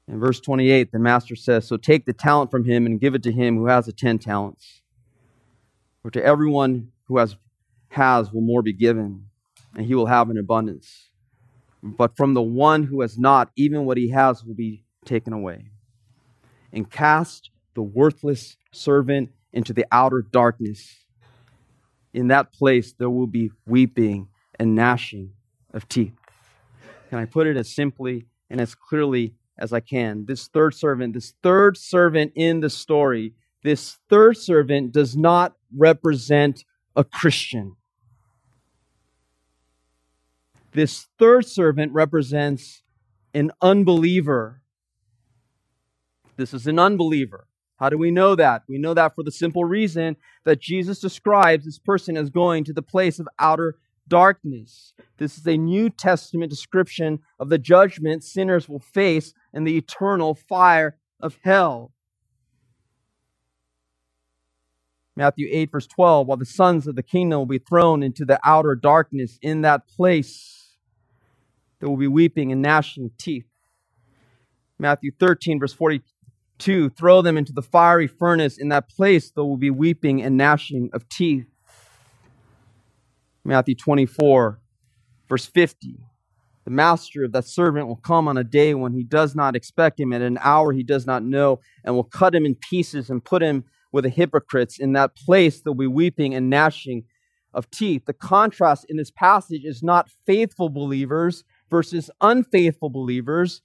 In 0.08 0.18
verse 0.18 0.40
28, 0.40 0.90
the 0.90 0.98
master 0.98 1.36
says, 1.36 1.66
So 1.68 1.76
take 1.76 2.06
the 2.06 2.14
talent 2.14 2.50
from 2.50 2.64
him 2.64 2.86
and 2.86 2.98
give 2.98 3.14
it 3.14 3.22
to 3.24 3.32
him 3.32 3.58
who 3.58 3.66
has 3.66 3.84
the 3.84 3.92
ten 3.92 4.18
talents. 4.18 4.80
For 6.00 6.10
to 6.10 6.24
everyone 6.24 6.92
who 7.04 7.18
has, 7.18 7.36
has 7.90 8.32
will 8.32 8.40
more 8.40 8.62
be 8.62 8.72
given, 8.72 9.26
and 9.76 9.84
he 9.84 9.94
will 9.94 10.06
have 10.06 10.30
an 10.30 10.38
abundance. 10.38 11.07
But 11.82 12.16
from 12.16 12.34
the 12.34 12.42
one 12.42 12.84
who 12.84 13.00
has 13.02 13.18
not, 13.18 13.50
even 13.56 13.84
what 13.84 13.96
he 13.96 14.10
has 14.10 14.44
will 14.44 14.54
be 14.54 14.84
taken 15.04 15.32
away. 15.32 15.70
And 16.72 16.90
cast 16.90 17.50
the 17.74 17.82
worthless 17.82 18.56
servant 18.72 19.30
into 19.52 19.72
the 19.72 19.86
outer 19.92 20.22
darkness. 20.22 20.96
In 22.12 22.28
that 22.28 22.52
place 22.52 22.92
there 22.92 23.10
will 23.10 23.26
be 23.26 23.50
weeping 23.66 24.28
and 24.58 24.74
gnashing 24.74 25.32
of 25.72 25.88
teeth. 25.88 26.14
Can 27.08 27.18
I 27.18 27.24
put 27.24 27.46
it 27.46 27.56
as 27.56 27.74
simply 27.74 28.26
and 28.50 28.60
as 28.60 28.74
clearly 28.74 29.34
as 29.58 29.72
I 29.72 29.80
can. 29.80 30.24
This 30.26 30.48
third 30.48 30.74
servant, 30.74 31.14
this 31.14 31.34
third 31.42 31.76
servant 31.76 32.32
in 32.34 32.60
the 32.60 32.70
story, 32.70 33.34
this 33.62 33.98
third 34.08 34.36
servant 34.36 34.92
does 34.92 35.16
not 35.16 35.56
represent 35.76 36.64
a 36.94 37.04
Christian. 37.04 37.76
This 40.72 41.08
third 41.18 41.46
servant 41.46 41.92
represents 41.92 42.82
an 43.34 43.50
unbeliever. 43.62 44.62
This 46.36 46.52
is 46.54 46.66
an 46.66 46.78
unbeliever. 46.78 47.46
How 47.78 47.88
do 47.88 47.96
we 47.96 48.10
know 48.10 48.34
that? 48.34 48.62
We 48.68 48.78
know 48.78 48.94
that 48.94 49.14
for 49.14 49.22
the 49.22 49.30
simple 49.30 49.64
reason 49.64 50.16
that 50.44 50.60
Jesus 50.60 51.00
describes 51.00 51.64
this 51.64 51.78
person 51.78 52.16
as 52.16 52.30
going 52.30 52.64
to 52.64 52.72
the 52.72 52.82
place 52.82 53.18
of 53.18 53.28
outer 53.38 53.76
darkness. 54.08 54.94
This 55.18 55.38
is 55.38 55.46
a 55.46 55.56
New 55.56 55.90
Testament 55.90 56.50
description 56.50 57.20
of 57.38 57.48
the 57.48 57.58
judgment 57.58 58.24
sinners 58.24 58.68
will 58.68 58.80
face 58.80 59.32
in 59.52 59.64
the 59.64 59.76
eternal 59.76 60.34
fire 60.34 60.96
of 61.20 61.38
hell. 61.42 61.92
Matthew 65.14 65.48
8, 65.50 65.72
verse 65.72 65.86
12, 65.86 66.26
while 66.28 66.36
the 66.36 66.44
sons 66.44 66.86
of 66.86 66.94
the 66.94 67.02
kingdom 67.02 67.40
will 67.40 67.46
be 67.46 67.58
thrown 67.58 68.04
into 68.04 68.24
the 68.24 68.38
outer 68.44 68.76
darkness, 68.76 69.38
in 69.42 69.62
that 69.62 69.88
place 69.88 70.57
there 71.80 71.88
will 71.88 71.96
be 71.96 72.08
weeping 72.08 72.52
and 72.52 72.62
gnashing 72.62 73.04
of 73.06 73.16
teeth. 73.16 73.46
Matthew 74.78 75.10
13, 75.18 75.58
verse 75.58 75.72
42, 75.72 76.90
throw 76.90 77.22
them 77.22 77.36
into 77.36 77.52
the 77.52 77.62
fiery 77.62 78.06
furnace. 78.06 78.58
In 78.58 78.68
that 78.68 78.88
place 78.88 79.30
there 79.30 79.44
will 79.44 79.56
be 79.56 79.70
weeping 79.70 80.22
and 80.22 80.36
gnashing 80.36 80.90
of 80.92 81.08
teeth. 81.08 81.46
Matthew 83.44 83.74
24, 83.74 84.60
verse 85.28 85.46
50. 85.46 85.98
The 86.64 86.70
master 86.70 87.24
of 87.24 87.32
that 87.32 87.46
servant 87.46 87.86
will 87.86 87.96
come 87.96 88.28
on 88.28 88.36
a 88.36 88.44
day 88.44 88.74
when 88.74 88.92
he 88.92 89.02
does 89.02 89.34
not 89.34 89.56
expect 89.56 89.98
him, 89.98 90.12
at 90.12 90.20
an 90.20 90.38
hour 90.42 90.72
he 90.72 90.82
does 90.82 91.06
not 91.06 91.22
know, 91.22 91.60
and 91.82 91.94
will 91.94 92.04
cut 92.04 92.34
him 92.34 92.44
in 92.44 92.56
pieces 92.56 93.08
and 93.08 93.24
put 93.24 93.42
him 93.42 93.64
with 93.90 94.04
the 94.04 94.10
hypocrites. 94.10 94.78
In 94.78 94.92
that 94.92 95.16
place 95.16 95.62
there'll 95.62 95.74
be 95.74 95.86
weeping 95.86 96.34
and 96.34 96.50
gnashing 96.50 97.04
of 97.54 97.70
teeth. 97.70 98.04
The 98.04 98.12
contrast 98.12 98.84
in 98.88 98.98
this 98.98 99.10
passage 99.10 99.64
is 99.64 99.82
not 99.82 100.10
faithful 100.26 100.68
believers 100.68 101.42
versus 101.70 102.10
unfaithful 102.20 102.90
believers. 102.90 103.62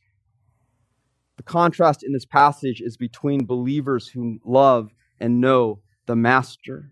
The 1.37 1.43
contrast 1.43 2.03
in 2.03 2.13
this 2.13 2.25
passage 2.25 2.81
is 2.81 2.97
between 2.97 3.45
believers 3.45 4.07
who 4.07 4.39
love 4.43 4.91
and 5.19 5.41
know 5.41 5.79
the 6.05 6.15
master 6.15 6.91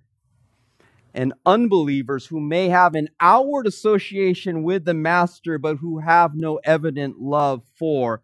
and 1.13 1.33
unbelievers 1.45 2.25
who 2.25 2.39
may 2.39 2.69
have 2.69 2.95
an 2.95 3.09
outward 3.19 3.67
association 3.67 4.63
with 4.63 4.85
the 4.85 4.93
master, 4.93 5.57
but 5.57 5.77
who 5.77 5.99
have 5.99 6.35
no 6.35 6.59
evident 6.63 7.19
love 7.19 7.63
for 7.75 8.21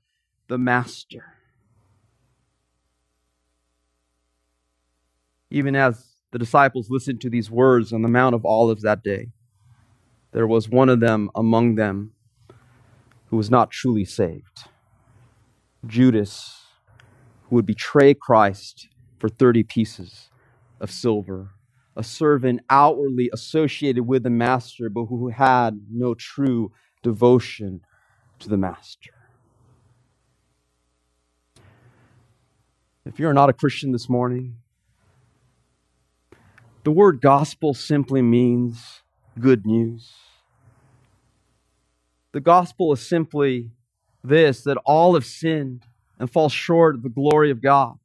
the 0.47 0.57
master. 0.57 1.33
Even 5.49 5.75
as 5.75 6.05
the 6.31 6.39
disciples 6.39 6.89
listened 6.89 7.21
to 7.21 7.29
these 7.29 7.49
words 7.49 7.93
on 7.93 8.01
the 8.01 8.07
Mount 8.07 8.35
of 8.35 8.45
Olives 8.45 8.83
that 8.83 9.03
day, 9.03 9.29
there 10.31 10.47
was 10.47 10.69
one 10.69 10.89
of 10.89 10.99
them 10.99 11.29
among 11.35 11.75
them 11.75 12.11
who 13.27 13.37
was 13.37 13.49
not 13.49 13.71
truly 13.71 14.05
saved 14.05 14.65
Judas, 15.85 16.63
who 17.43 17.55
would 17.55 17.65
betray 17.65 18.13
Christ 18.13 18.87
for 19.19 19.29
30 19.29 19.63
pieces 19.63 20.29
of 20.79 20.91
silver 20.91 21.51
a 21.97 22.03
servant 22.03 22.61
outwardly 22.69 23.29
associated 23.33 24.03
with 24.07 24.21
the 24.21 24.29
master, 24.29 24.87
but 24.87 25.05
who 25.05 25.29
had 25.29 25.81
no 25.91 26.13
true 26.13 26.71
devotion 27.01 27.81
to 28.37 28.47
the 28.47 28.55
master. 28.55 29.13
If 33.03 33.17
you're 33.19 33.33
not 33.33 33.49
a 33.49 33.53
Christian 33.53 33.93
this 33.93 34.07
morning, 34.07 34.57
the 36.83 36.91
word 36.91 37.19
gospel 37.19 37.73
simply 37.73 38.21
means 38.21 39.01
good 39.39 39.65
news. 39.65 40.13
The 42.37 42.41
gospel 42.41 42.93
is 42.93 43.01
simply 43.01 43.71
this 44.23 44.61
that 44.61 44.77
all 44.85 45.15
have 45.15 45.25
sinned 45.25 45.87
and 46.19 46.29
fall 46.29 46.49
short 46.49 46.93
of 46.93 47.01
the 47.01 47.09
glory 47.09 47.49
of 47.49 47.63
God 47.63 47.97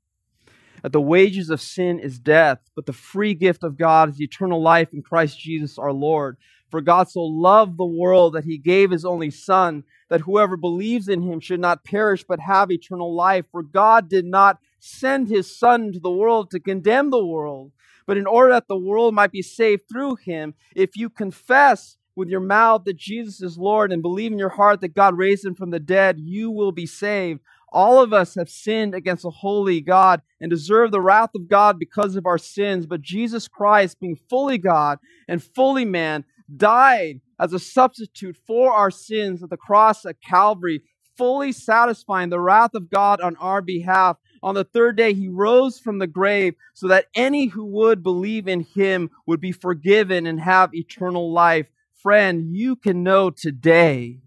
that 0.83 0.93
the 0.93 1.03
wages 1.03 1.51
of 1.51 1.61
sin 1.61 1.99
is 1.99 2.19
death, 2.19 2.59
but 2.75 2.87
the 2.87 2.95
free 2.95 3.35
gift 3.35 3.63
of 3.63 3.77
God 3.77 4.09
is 4.09 4.23
eternal 4.23 4.63
life 4.63 4.95
in 4.95 5.03
Christ 5.03 5.39
Jesus 5.39 5.79
our 5.79 5.93
Lord. 5.93 6.39
For 6.71 6.81
God 6.81 7.11
so 7.11 7.21
loved 7.21 7.77
the 7.77 7.85
world 7.85 8.33
that 8.33 8.45
he 8.45 8.57
gave 8.57 8.91
his 8.91 9.05
only 9.05 9.31
Son, 9.31 9.85
that 10.09 10.23
whoever 10.23 10.57
believes 10.57 11.09
in 11.09 11.21
him 11.21 11.39
should 11.39 11.61
not 11.61 11.85
perish 11.85 12.25
but 12.27 12.41
have 12.41 12.71
eternal 12.71 13.15
life. 13.15 13.45
For 13.53 13.63
God 13.63 14.09
did 14.09 14.25
not 14.25 14.61
send 14.81 15.29
his 15.29 15.55
Son 15.55 15.83
into 15.85 16.01
the 16.01 16.11
world 16.11 16.51
to 16.53 16.59
condemn 16.59 17.11
the 17.11 17.23
world, 17.23 17.73
but 18.07 18.17
in 18.17 18.27
order 18.27 18.55
that 18.55 18.67
the 18.67 18.79
world 18.79 19.13
might 19.13 19.31
be 19.31 19.43
saved 19.43 19.83
through 19.93 20.15
him. 20.15 20.55
If 20.75 20.97
you 20.97 21.11
confess 21.11 21.99
with 22.17 22.29
your 22.29 22.41
mouth 22.41 22.85
that 22.85 22.97
Jesus 22.97 23.43
is 23.43 23.59
Lord 23.59 23.93
and 23.93 24.03
believe 24.03 24.33
in 24.33 24.39
your 24.39 24.51
heart 24.51 24.81
that 24.81 24.95
God 24.95 25.17
raised 25.17 25.45
him 25.45 25.55
from 25.55 25.71
the 25.71 25.81
dead, 25.81 26.19
you 26.21 26.51
will 26.51 26.73
be 26.73 26.87
saved. 26.87 27.41
All 27.73 28.03
of 28.03 28.13
us 28.13 28.35
have 28.35 28.51
sinned 28.51 28.95
against 28.95 29.25
a 29.25 29.31
holy 29.31 29.81
God 29.81 30.21
and 30.41 30.51
deserve 30.51 30.91
the 30.91 31.01
wrath 31.01 31.31
of 31.35 31.49
God 31.49 31.79
because 31.79 32.17
of 32.17 32.27
our 32.27 32.37
sins. 32.37 32.85
But 32.85 33.01
Jesus 33.01 33.49
Christ, 33.49 33.99
being 33.99 34.19
fully 34.29 34.59
God 34.59 34.99
and 35.27 35.43
fully 35.43 35.87
man, 35.87 36.25
died 36.55 37.21
as 37.41 37.55
a 37.55 37.59
substitute 37.59 38.37
for 38.47 38.73
our 38.73 38.91
sins 38.91 39.43
at 39.43 39.49
the 39.49 39.57
cross 39.57 40.05
at 40.05 40.21
Calvary, 40.21 40.83
fully 41.17 41.53
satisfying 41.53 42.29
the 42.29 42.41
wrath 42.41 42.75
of 42.75 42.91
God 42.91 43.23
on 43.23 43.37
our 43.37 43.63
behalf. 43.63 44.19
On 44.43 44.55
the 44.55 44.65
third 44.65 44.97
day, 44.97 45.15
he 45.15 45.29
rose 45.29 45.79
from 45.79 45.99
the 45.99 46.07
grave 46.07 46.55
so 46.75 46.89
that 46.89 47.07
any 47.15 47.47
who 47.47 47.65
would 47.65 48.03
believe 48.03 48.49
in 48.49 48.61
him 48.61 49.09
would 49.27 49.41
be 49.41 49.53
forgiven 49.53 50.27
and 50.27 50.41
have 50.41 50.75
eternal 50.75 51.33
life. 51.33 51.69
Friend, 52.03 52.57
you 52.57 52.75
can 52.75 53.05
know 53.05 53.31
today 53.31 54.19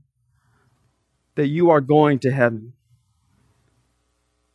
that 1.36 1.48
you 1.48 1.70
are 1.70 1.82
going 1.82 2.20
to 2.20 2.32
heaven 2.32 2.72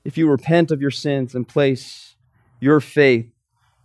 if 0.07 0.16
you 0.16 0.27
repent 0.27 0.71
of 0.71 0.81
your 0.81 0.91
sins 0.91 1.35
and 1.35 1.47
place 1.47 2.16
your 2.61 2.81
faith 2.81 3.31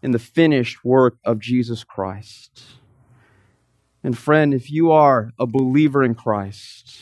in 0.02 0.12
the 0.12 0.20
finished 0.20 0.86
work 0.86 1.18
of 1.26 1.40
Jesus 1.40 1.84
Christ. 1.84 2.64
And 4.06 4.18
friend, 4.18 4.54
if 4.54 4.72
you 4.72 4.94
are 4.94 5.34
a 5.38 5.46
believer 5.46 6.02
in 6.02 6.16
Christ, 6.16 7.02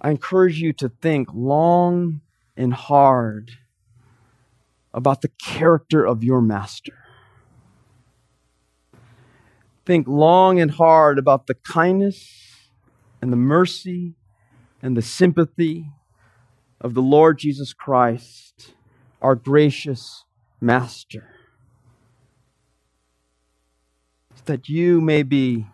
I 0.00 0.10
encourage 0.10 0.60
you 0.60 0.72
to 0.72 0.88
think 0.88 1.28
long 1.32 2.20
and 2.56 2.74
hard 2.74 3.52
about 4.92 5.20
the 5.20 5.30
character 5.40 6.04
of 6.04 6.24
your 6.24 6.42
master. 6.42 7.01
Think 9.84 10.06
long 10.06 10.60
and 10.60 10.70
hard 10.70 11.18
about 11.18 11.46
the 11.46 11.54
kindness 11.54 12.70
and 13.20 13.32
the 13.32 13.36
mercy 13.36 14.14
and 14.80 14.96
the 14.96 15.02
sympathy 15.02 15.90
of 16.80 16.94
the 16.94 17.02
Lord 17.02 17.38
Jesus 17.38 17.72
Christ, 17.72 18.74
our 19.20 19.34
gracious 19.34 20.24
master. 20.60 21.28
That 24.44 24.68
you 24.68 25.00
may 25.00 25.22
be 25.22 25.66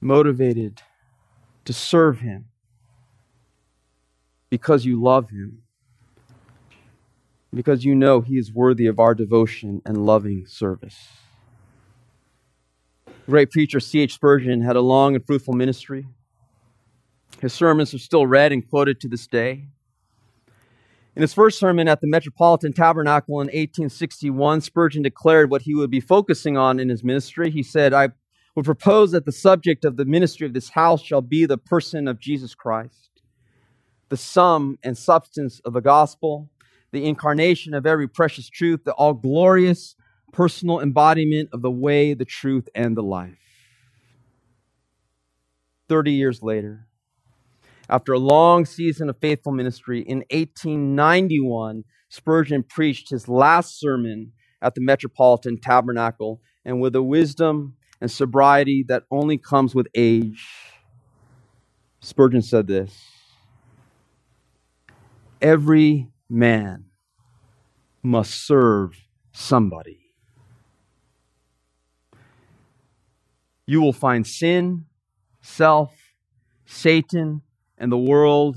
motivated 0.00 0.82
to 1.64 1.72
serve 1.72 2.20
him 2.20 2.46
because 4.50 4.84
you 4.84 5.00
love 5.00 5.30
him, 5.30 5.62
because 7.54 7.84
you 7.84 7.94
know 7.94 8.20
he 8.20 8.36
is 8.36 8.52
worthy 8.52 8.86
of 8.86 8.98
our 8.98 9.14
devotion 9.14 9.80
and 9.84 10.04
loving 10.04 10.46
service. 10.46 10.98
Great 13.30 13.52
preacher 13.52 13.78
C.H. 13.78 14.14
Spurgeon 14.14 14.60
had 14.60 14.74
a 14.74 14.80
long 14.80 15.14
and 15.14 15.24
fruitful 15.24 15.54
ministry. 15.54 16.04
His 17.40 17.52
sermons 17.52 17.94
are 17.94 17.98
still 17.98 18.26
read 18.26 18.50
and 18.50 18.68
quoted 18.68 18.98
to 19.00 19.08
this 19.08 19.28
day. 19.28 19.68
In 21.14 21.22
his 21.22 21.32
first 21.32 21.56
sermon 21.56 21.86
at 21.86 22.00
the 22.00 22.08
Metropolitan 22.08 22.72
Tabernacle 22.72 23.36
in 23.36 23.46
1861, 23.46 24.62
Spurgeon 24.62 25.04
declared 25.04 25.48
what 25.48 25.62
he 25.62 25.76
would 25.76 25.92
be 25.92 26.00
focusing 26.00 26.56
on 26.56 26.80
in 26.80 26.88
his 26.88 27.04
ministry. 27.04 27.52
He 27.52 27.62
said, 27.62 27.94
I 27.94 28.08
would 28.56 28.64
propose 28.64 29.12
that 29.12 29.26
the 29.26 29.32
subject 29.32 29.84
of 29.84 29.96
the 29.96 30.04
ministry 30.04 30.44
of 30.44 30.52
this 30.52 30.70
house 30.70 31.00
shall 31.00 31.22
be 31.22 31.46
the 31.46 31.56
person 31.56 32.08
of 32.08 32.18
Jesus 32.18 32.56
Christ, 32.56 33.22
the 34.08 34.16
sum 34.16 34.76
and 34.82 34.98
substance 34.98 35.60
of 35.64 35.72
the 35.72 35.80
gospel, 35.80 36.50
the 36.90 37.06
incarnation 37.06 37.74
of 37.74 37.86
every 37.86 38.08
precious 38.08 38.48
truth, 38.48 38.82
the 38.82 38.92
all 38.94 39.14
glorious 39.14 39.94
personal 40.32 40.80
embodiment 40.80 41.50
of 41.52 41.62
the 41.62 41.70
way, 41.70 42.14
the 42.14 42.24
truth, 42.24 42.68
and 42.74 42.96
the 42.96 43.02
life. 43.02 43.38
30 45.88 46.12
years 46.12 46.42
later, 46.42 46.86
after 47.88 48.12
a 48.12 48.18
long 48.18 48.64
season 48.64 49.08
of 49.08 49.18
faithful 49.18 49.52
ministry, 49.52 50.00
in 50.00 50.18
1891, 50.30 51.84
Spurgeon 52.08 52.62
preached 52.62 53.10
his 53.10 53.28
last 53.28 53.80
sermon 53.80 54.32
at 54.62 54.74
the 54.74 54.80
Metropolitan 54.80 55.58
Tabernacle, 55.60 56.40
and 56.64 56.80
with 56.80 56.94
a 56.94 57.02
wisdom 57.02 57.76
and 58.00 58.10
sobriety 58.10 58.84
that 58.88 59.04
only 59.10 59.38
comes 59.38 59.74
with 59.74 59.88
age, 59.94 60.46
Spurgeon 62.00 62.42
said 62.42 62.66
this 62.66 62.96
Every 65.42 66.08
man 66.28 66.86
must 68.02 68.46
serve 68.46 69.00
somebody. 69.32 70.09
You 73.70 73.80
will 73.80 73.92
find 73.92 74.26
sin, 74.26 74.84
self, 75.42 75.94
Satan, 76.66 77.40
and 77.78 77.92
the 77.92 77.96
world 77.96 78.56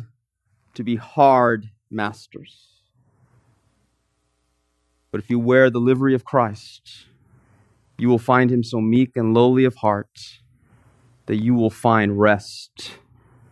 to 0.74 0.84
be 0.84 0.96
hard 0.96 1.70
masters. 1.92 2.70
But 5.12 5.22
if 5.22 5.30
you 5.30 5.38
wear 5.38 5.70
the 5.70 5.78
livery 5.78 6.16
of 6.16 6.26
Christ, 6.26 7.06
you 8.00 8.10
will 8.10 8.18
find 8.18 8.50
him 8.50 8.64
so 8.64 8.82
meek 8.82 9.12
and 9.16 9.36
lowly 9.36 9.66
of 9.66 9.76
heart 9.76 10.18
that 11.28 11.36
you 11.36 11.54
will 11.54 11.70
find 11.70 12.20
rest 12.20 12.94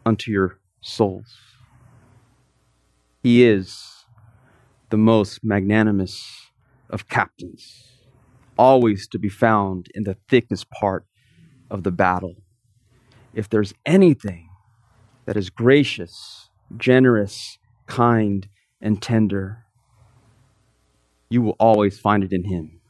unto 0.04 0.32
your 0.32 0.58
souls. 0.82 1.38
He 3.22 3.44
is 3.44 4.06
the 4.90 4.98
most 4.98 5.44
magnanimous 5.44 6.50
of 6.90 7.08
captains, 7.08 7.88
always 8.58 9.08
to 9.10 9.20
be 9.20 9.30
found 9.30 9.90
in 9.94 10.06
the 10.06 10.18
thickest 10.28 10.72
part 10.72 11.06
of 11.72 11.84
the 11.84 11.92
battle. 11.92 12.36
If 13.34 13.50
there's 13.50 13.74
anything 13.86 14.50
that 15.26 15.38
is 15.38 15.50
gracious, 15.50 16.50
generous, 16.78 17.58
kind, 17.88 18.48
and 18.82 19.02
tender, 19.02 19.66
you 21.30 21.42
will 21.42 21.56
always 21.60 21.98
find 21.98 22.24
it 22.24 22.34
in 22.34 22.44
Him. 22.44 22.82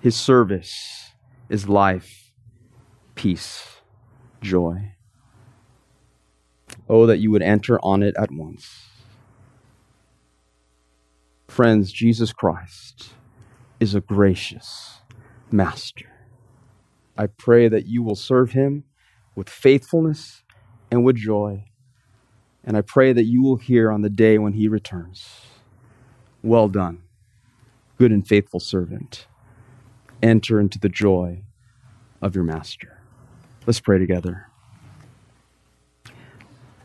His 0.00 0.16
service 0.16 1.12
is 1.48 1.68
life, 1.68 2.32
peace, 3.14 3.80
joy. 4.40 4.94
Oh, 6.88 7.06
that 7.06 7.18
you 7.18 7.30
would 7.30 7.42
enter 7.42 7.78
on 7.82 8.02
it 8.02 8.14
at 8.18 8.32
once. 8.32 8.88
Friends, 11.48 11.92
Jesus 11.92 12.32
Christ 12.32 13.10
is 13.78 13.94
a 13.94 14.00
gracious 14.00 15.00
master. 15.50 16.11
I 17.16 17.26
pray 17.26 17.68
that 17.68 17.86
you 17.86 18.02
will 18.02 18.16
serve 18.16 18.52
him 18.52 18.84
with 19.34 19.48
faithfulness 19.48 20.42
and 20.90 21.04
with 21.04 21.16
joy. 21.16 21.64
And 22.64 22.76
I 22.76 22.80
pray 22.80 23.12
that 23.12 23.24
you 23.24 23.42
will 23.42 23.56
hear 23.56 23.90
on 23.90 24.02
the 24.02 24.10
day 24.10 24.38
when 24.38 24.52
he 24.52 24.68
returns. 24.68 25.26
Well 26.42 26.68
done, 26.68 27.02
good 27.98 28.12
and 28.12 28.26
faithful 28.26 28.60
servant. 28.60 29.26
Enter 30.22 30.60
into 30.60 30.78
the 30.78 30.88
joy 30.88 31.44
of 32.20 32.34
your 32.34 32.44
master. 32.44 33.02
Let's 33.66 33.80
pray 33.80 33.98
together. 33.98 34.46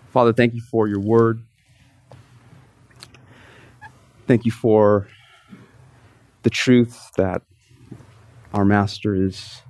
Father, 0.10 0.34
thank 0.34 0.54
you 0.54 0.62
for 0.62 0.88
your 0.88 1.00
word. 1.00 1.42
Thank 4.26 4.46
you 4.46 4.52
for 4.52 5.08
the 6.44 6.50
truth 6.50 7.12
that 7.18 7.44
our 8.54 8.66
master 8.66 9.16
is 9.16 9.62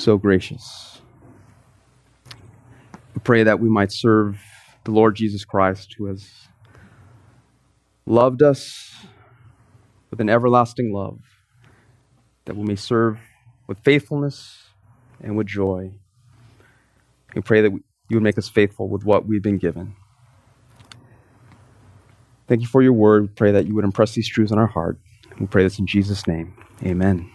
so 0.00 0.16
gracious. 0.16 1.00
We 3.14 3.20
pray 3.22 3.42
that 3.42 3.60
we 3.60 3.68
might 3.68 3.92
serve 3.92 4.38
the 4.84 4.90
Lord 4.90 5.14
Jesus 5.14 5.44
Christ, 5.44 5.94
who 5.98 6.06
has 6.06 6.28
loved 8.06 8.42
us 8.42 8.94
with 10.10 10.20
an 10.20 10.28
everlasting 10.28 10.92
love, 10.92 11.20
that 12.46 12.56
we 12.56 12.64
may 12.64 12.76
serve 12.76 13.20
with 13.66 13.78
faithfulness 13.84 14.70
and 15.20 15.36
with 15.36 15.46
joy. 15.46 15.92
We 17.34 17.42
pray 17.42 17.60
that 17.60 17.70
you 17.70 18.16
would 18.16 18.22
make 18.22 18.38
us 18.38 18.48
faithful 18.48 18.88
with 18.88 19.04
what 19.04 19.26
we've 19.26 19.42
been 19.42 19.58
given. 19.58 19.94
Thank 22.48 22.62
you 22.62 22.66
for 22.66 22.82
your 22.82 22.92
word. 22.94 23.22
We 23.22 23.28
pray 23.28 23.52
that 23.52 23.66
you 23.66 23.74
would 23.76 23.84
impress 23.84 24.12
these 24.14 24.28
truths 24.28 24.50
on 24.50 24.58
our 24.58 24.66
heart. 24.66 24.98
We 25.38 25.46
pray 25.46 25.62
this 25.62 25.78
in 25.78 25.86
Jesus' 25.86 26.26
name. 26.26 26.56
Amen. 26.84 27.30